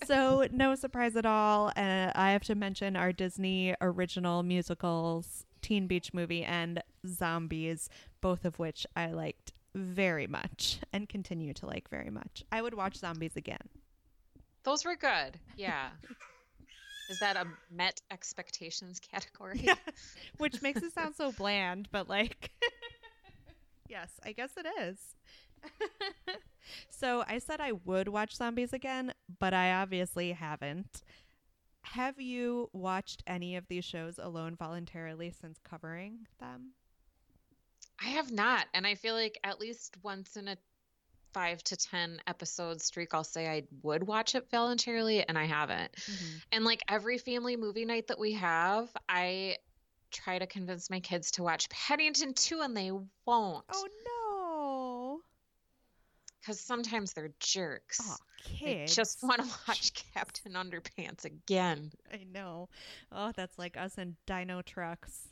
so 0.07 0.47
no 0.51 0.75
surprise 0.75 1.17
at 1.17 1.27
all. 1.27 1.69
Uh, 1.77 2.11
I 2.15 2.33
have 2.33 2.43
to 2.45 2.55
mention 2.55 2.97
our 2.97 3.13
Disney 3.13 3.75
original 3.81 4.43
musicals, 4.43 5.47
Teen 5.63 5.87
Beach 5.87 6.13
Movie 6.13 6.43
and 6.43 6.83
Zombies, 7.07 7.89
both 8.21 8.45
of 8.45 8.59
which 8.59 8.87
I 8.97 9.13
liked 9.13 9.53
very 9.75 10.27
much 10.27 10.81
and 10.93 11.09
continue 11.09 11.55
to 11.55 11.67
like 11.67 11.89
very 11.89 12.11
much. 12.11 12.45
I 12.51 12.61
would 12.63 12.75
watch 12.75 12.97
Zombies 12.97 13.37
again. 13.37 13.69
Those 14.65 14.85
were 14.85 14.97
good. 14.97 15.39
Yeah. 15.57 15.91
Is 17.11 17.19
that 17.19 17.37
a 17.37 17.47
met 17.71 18.01
expectations 18.11 19.01
category? 19.13 19.61
Yeah. 19.63 19.75
Which 20.39 20.63
makes 20.63 20.83
it 20.83 20.93
sound 20.95 21.17
so 21.17 21.33
bland, 21.33 21.89
but 21.91 22.09
like, 22.09 22.51
yes, 23.89 24.13
I 24.25 24.33
guess 24.33 24.53
it 24.57 24.67
is. 24.81 24.99
so 26.89 27.25
I 27.27 27.39
said 27.39 27.61
I 27.61 27.73
would 27.73 28.09
watch 28.09 28.37
Zombies 28.37 28.73
again, 28.73 29.13
but 29.39 29.53
I 29.53 29.73
obviously 29.73 30.33
haven't. 30.33 31.03
Have 31.83 32.21
you 32.21 32.71
watched 32.73 33.23
any 33.27 33.57
of 33.57 33.67
these 33.67 33.85
shows 33.85 34.19
alone 34.19 34.55
voluntarily 34.55 35.33
since 35.39 35.59
covering 35.65 36.27
them? 36.39 36.75
I 38.01 38.09
have 38.11 38.31
not. 38.31 38.67
And 38.73 38.87
I 38.87 38.95
feel 38.95 39.15
like 39.15 39.39
at 39.45 39.61
least 39.61 39.97
once 40.03 40.37
in 40.37 40.49
a 40.49 40.57
five 41.33 41.63
to 41.65 41.77
10 41.77 42.21
episode 42.27 42.81
streak, 42.83 43.15
I'll 43.15 43.25
say 43.25 43.49
I 43.49 43.63
would 43.83 44.07
watch 44.07 44.35
it 44.35 44.51
voluntarily, 44.51 45.27
and 45.27 45.39
I 45.39 45.45
haven't. 45.45 45.93
Mm-hmm. 45.93 46.37
And 46.53 46.65
like 46.65 46.83
every 46.89 47.19
family 47.19 47.57
movie 47.57 47.85
night 47.85 48.09
that 48.09 48.19
we 48.19 48.33
have, 48.33 48.89
I 49.09 49.57
try 50.11 50.39
to 50.39 50.47
convince 50.47 50.91
my 50.91 51.01
kids 51.01 51.31
to 51.33 51.43
watch 51.43 51.69
Paddington 51.69 52.35
2, 52.35 52.61
and 52.61 52.77
they 52.77 52.91
won't. 53.27 53.65
Oh 53.73 53.89
no! 54.07 55.21
Because 56.41 56.59
sometimes 56.61 57.13
they're 57.13 57.33
jerks. 57.39 58.01
Oh, 58.03 58.17
They 58.63 58.75
kids! 58.77 58.97
just 58.97 59.23
want 59.23 59.43
to 59.43 59.49
watch 59.69 59.93
Captain 60.15 60.53
Underpants 60.53 61.25
again. 61.25 61.93
I 62.13 62.25
know. 62.33 62.69
Oh, 63.13 63.33
that's 63.37 63.59
like 63.59 63.77
us 63.77 63.99
and 63.99 64.17
Dinotrux. 64.27 65.29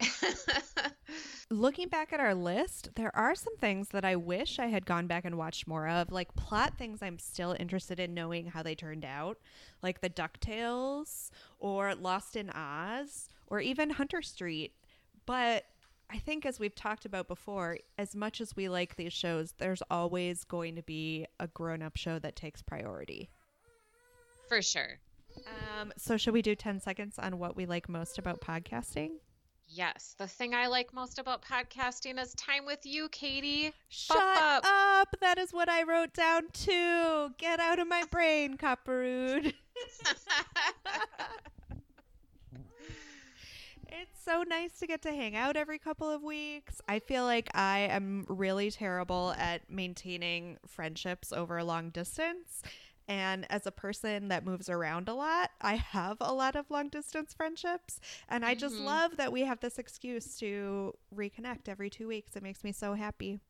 Looking 1.50 1.88
back 1.88 2.12
at 2.12 2.20
our 2.20 2.34
list, 2.34 2.90
there 2.94 3.14
are 3.16 3.34
some 3.34 3.56
things 3.56 3.88
that 3.88 4.04
I 4.04 4.14
wish 4.14 4.58
I 4.58 4.66
had 4.66 4.86
gone 4.86 5.08
back 5.08 5.24
and 5.24 5.36
watched 5.36 5.66
more 5.66 5.88
of, 5.88 6.12
like 6.12 6.34
plot 6.36 6.78
things 6.78 7.02
I'm 7.02 7.18
still 7.18 7.56
interested 7.58 7.98
in 7.98 8.14
knowing 8.14 8.46
how 8.46 8.62
they 8.62 8.76
turned 8.76 9.04
out, 9.04 9.38
like 9.82 10.00
the 10.00 10.10
DuckTales 10.10 11.30
or 11.58 11.94
Lost 11.96 12.36
in 12.36 12.50
Oz 12.50 13.28
or 13.48 13.60
even 13.60 13.90
Hunter 13.90 14.22
Street. 14.22 14.74
But 15.26 15.64
I 16.08 16.18
think, 16.18 16.46
as 16.46 16.58
we've 16.58 16.74
talked 16.74 17.04
about 17.04 17.28
before, 17.28 17.78
as 17.98 18.16
much 18.16 18.40
as 18.40 18.56
we 18.56 18.68
like 18.68 18.96
these 18.96 19.12
shows, 19.12 19.54
there's 19.58 19.82
always 19.90 20.44
going 20.44 20.76
to 20.76 20.82
be 20.82 21.26
a 21.38 21.46
grown 21.48 21.82
up 21.82 21.96
show 21.96 22.18
that 22.18 22.36
takes 22.36 22.62
priority. 22.62 23.30
For 24.48 24.62
sure. 24.62 24.98
Um, 25.46 25.92
so, 25.96 26.16
should 26.16 26.34
we 26.34 26.42
do 26.42 26.56
10 26.56 26.80
seconds 26.80 27.18
on 27.18 27.38
what 27.38 27.56
we 27.56 27.66
like 27.66 27.88
most 27.88 28.18
about 28.18 28.40
podcasting? 28.40 29.10
Yes. 29.72 30.16
The 30.18 30.26
thing 30.26 30.52
I 30.52 30.66
like 30.66 30.92
most 30.92 31.20
about 31.20 31.44
podcasting 31.44 32.20
is 32.20 32.34
time 32.34 32.66
with 32.66 32.80
you, 32.84 33.08
Katie. 33.10 33.72
Shut 33.88 34.16
up. 34.18 34.64
up. 34.66 35.14
That 35.20 35.38
is 35.38 35.52
what 35.52 35.68
I 35.68 35.84
wrote 35.84 36.12
down 36.12 36.48
too. 36.52 37.30
Get 37.38 37.60
out 37.60 37.78
of 37.78 37.86
my 37.86 38.02
brain, 38.10 38.56
Copperood. 38.56 39.54
It's 43.92 44.24
so 44.24 44.44
nice 44.44 44.78
to 44.78 44.86
get 44.86 45.02
to 45.02 45.10
hang 45.10 45.34
out 45.34 45.56
every 45.56 45.78
couple 45.78 46.08
of 46.08 46.22
weeks. 46.22 46.80
I 46.88 47.00
feel 47.00 47.24
like 47.24 47.48
I 47.54 47.80
am 47.80 48.24
really 48.28 48.70
terrible 48.70 49.34
at 49.36 49.68
maintaining 49.68 50.58
friendships 50.66 51.32
over 51.32 51.58
a 51.58 51.64
long 51.64 51.90
distance. 51.90 52.62
And 53.08 53.44
as 53.50 53.66
a 53.66 53.72
person 53.72 54.28
that 54.28 54.44
moves 54.44 54.68
around 54.68 55.08
a 55.08 55.14
lot, 55.14 55.50
I 55.60 55.74
have 55.76 56.18
a 56.20 56.32
lot 56.32 56.54
of 56.54 56.70
long 56.70 56.88
distance 56.88 57.34
friendships. 57.34 58.00
And 58.28 58.44
I 58.44 58.54
just 58.54 58.78
Mhm. 58.78 58.84
love 58.84 59.16
that 59.16 59.32
we 59.32 59.42
have 59.42 59.60
this 59.60 59.78
excuse 59.78 60.36
to 60.38 60.96
reconnect 61.14 61.68
every 61.68 61.90
two 61.90 62.06
weeks. 62.08 62.36
It 62.36 62.42
makes 62.42 62.62
me 62.62 62.72
so 62.72 62.94
happy. 62.94 63.40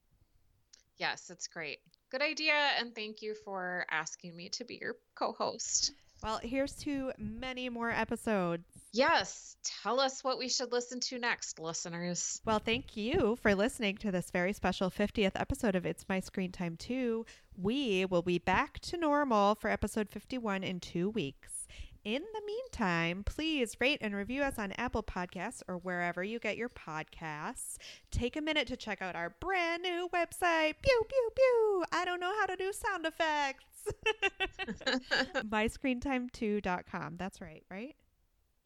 yes, 0.98 1.30
it's 1.30 1.48
great. 1.48 1.80
Good 2.10 2.22
idea. 2.22 2.52
And 2.78 2.94
thank 2.94 3.22
you 3.22 3.34
for 3.34 3.86
asking 3.90 4.36
me 4.36 4.48
to 4.50 4.64
be 4.64 4.76
your 4.80 4.96
co 5.16 5.32
host. 5.32 5.92
Well, 6.22 6.40
here's 6.42 6.74
to 6.84 7.12
many 7.18 7.68
more 7.68 7.90
episodes. 7.90 8.79
Yes. 8.92 9.56
Tell 9.82 10.00
us 10.00 10.24
what 10.24 10.38
we 10.38 10.48
should 10.48 10.72
listen 10.72 11.00
to 11.00 11.18
next, 11.18 11.58
listeners. 11.60 12.40
Well, 12.44 12.58
thank 12.58 12.96
you 12.96 13.36
for 13.40 13.54
listening 13.54 13.98
to 13.98 14.10
this 14.10 14.30
very 14.30 14.52
special 14.52 14.90
50th 14.90 15.32
episode 15.34 15.76
of 15.76 15.84
It's 15.84 16.08
My 16.08 16.20
Screen 16.20 16.50
Time 16.50 16.76
2. 16.76 17.24
We 17.56 18.06
will 18.06 18.22
be 18.22 18.38
back 18.38 18.78
to 18.80 18.96
normal 18.96 19.54
for 19.54 19.68
episode 19.68 20.08
51 20.08 20.64
in 20.64 20.80
two 20.80 21.10
weeks. 21.10 21.68
In 22.02 22.22
the 22.32 22.40
meantime, 22.46 23.22
please 23.24 23.76
rate 23.78 23.98
and 24.00 24.14
review 24.14 24.42
us 24.42 24.58
on 24.58 24.72
Apple 24.72 25.02
Podcasts 25.02 25.62
or 25.68 25.76
wherever 25.76 26.24
you 26.24 26.38
get 26.38 26.56
your 26.56 26.70
podcasts. 26.70 27.76
Take 28.10 28.36
a 28.36 28.40
minute 28.40 28.66
to 28.68 28.76
check 28.76 29.02
out 29.02 29.14
our 29.14 29.36
brand 29.38 29.82
new 29.82 30.08
website. 30.14 30.74
Pew, 30.82 31.02
pew, 31.08 31.30
pew. 31.36 31.84
I 31.92 32.06
don't 32.06 32.20
know 32.20 32.32
how 32.40 32.46
to 32.46 32.56
do 32.56 32.72
sound 32.72 33.04
effects. 33.04 33.64
MyScreentime2.com. 35.46 37.16
That's 37.18 37.42
right, 37.42 37.64
right? 37.70 37.94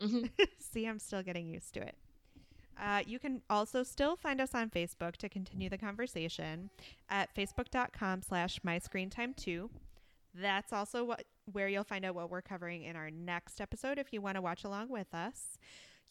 Mhm. 0.00 0.30
See, 0.58 0.86
I'm 0.86 0.98
still 0.98 1.22
getting 1.22 1.46
used 1.46 1.74
to 1.74 1.80
it. 1.82 1.96
Uh, 2.80 3.02
you 3.06 3.18
can 3.18 3.40
also 3.48 3.82
still 3.84 4.16
find 4.16 4.40
us 4.40 4.54
on 4.54 4.68
Facebook 4.68 5.16
to 5.16 5.28
continue 5.28 5.68
the 5.68 5.78
conversation 5.78 6.70
at 7.08 7.32
facebook.com 7.34 8.22
slash 8.22 8.58
myscreentime2. 8.60 9.70
That's 10.34 10.72
also 10.72 11.04
what 11.04 11.24
where 11.52 11.68
you'll 11.68 11.84
find 11.84 12.04
out 12.04 12.14
what 12.14 12.30
we're 12.30 12.42
covering 12.42 12.82
in 12.82 12.96
our 12.96 13.10
next 13.10 13.60
episode 13.60 13.98
if 13.98 14.12
you 14.12 14.20
want 14.20 14.36
to 14.36 14.42
watch 14.42 14.64
along 14.64 14.88
with 14.88 15.14
us. 15.14 15.58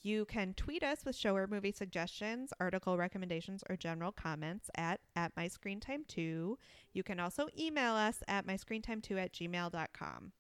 You 0.02 0.26
can 0.26 0.54
tweet 0.54 0.84
us 0.84 1.04
with 1.06 1.16
show 1.16 1.36
or 1.36 1.48
movie 1.48 1.72
suggestions, 1.72 2.54
article 2.60 2.98
recommendations, 2.98 3.64
or 3.70 3.76
general 3.78 4.12
comments 4.12 4.70
at, 4.76 5.00
at 5.16 5.34
myscreentime2. 5.36 6.56
You 6.94 7.04
can 7.04 7.20
also 7.20 7.48
email 7.58 7.94
us 7.94 8.22
at 8.28 8.46
myscreentime2 8.46 9.18
at 9.18 9.34
gmail.com. 9.34 10.32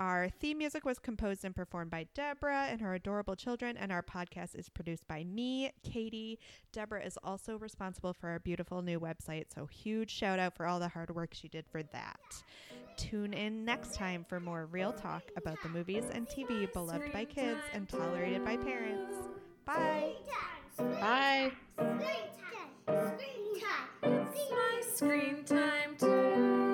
Our 0.00 0.28
theme 0.28 0.58
music 0.58 0.84
was 0.84 0.98
composed 0.98 1.44
and 1.44 1.54
performed 1.54 1.90
by 1.90 2.08
Deborah 2.14 2.66
and 2.68 2.80
her 2.80 2.94
adorable 2.94 3.36
children, 3.36 3.76
and 3.76 3.92
our 3.92 4.02
podcast 4.02 4.56
is 4.58 4.68
produced 4.68 5.06
by 5.06 5.22
me, 5.22 5.70
Katie. 5.84 6.40
Deborah 6.72 7.04
is 7.04 7.16
also 7.22 7.56
responsible 7.58 8.12
for 8.12 8.28
our 8.28 8.40
beautiful 8.40 8.82
new 8.82 8.98
website, 8.98 9.46
so 9.54 9.66
huge 9.66 10.10
shout 10.10 10.40
out 10.40 10.56
for 10.56 10.66
all 10.66 10.80
the 10.80 10.88
hard 10.88 11.14
work 11.14 11.32
she 11.32 11.46
did 11.48 11.64
for 11.70 11.82
that. 11.84 12.18
Tune 12.96 13.32
in 13.32 13.64
next 13.64 13.94
time 13.94 14.24
for 14.28 14.40
more 14.40 14.66
real 14.66 14.92
talk 14.92 15.22
about 15.36 15.62
the 15.62 15.68
movies 15.68 16.04
and 16.12 16.26
TV 16.28 16.72
beloved 16.72 17.12
by 17.12 17.24
kids 17.24 17.60
and 17.72 17.88
tolerated 17.88 18.44
by 18.44 18.56
parents. 18.56 19.14
Bye. 19.64 20.12
Bye. 20.76 21.52
Screen 21.76 21.98
time. 22.86 23.14
Screen 23.16 23.60
time. 23.60 24.26
Screen 24.94 25.44
time. 25.44 25.94
Screen 25.96 26.24
time. 26.24 26.73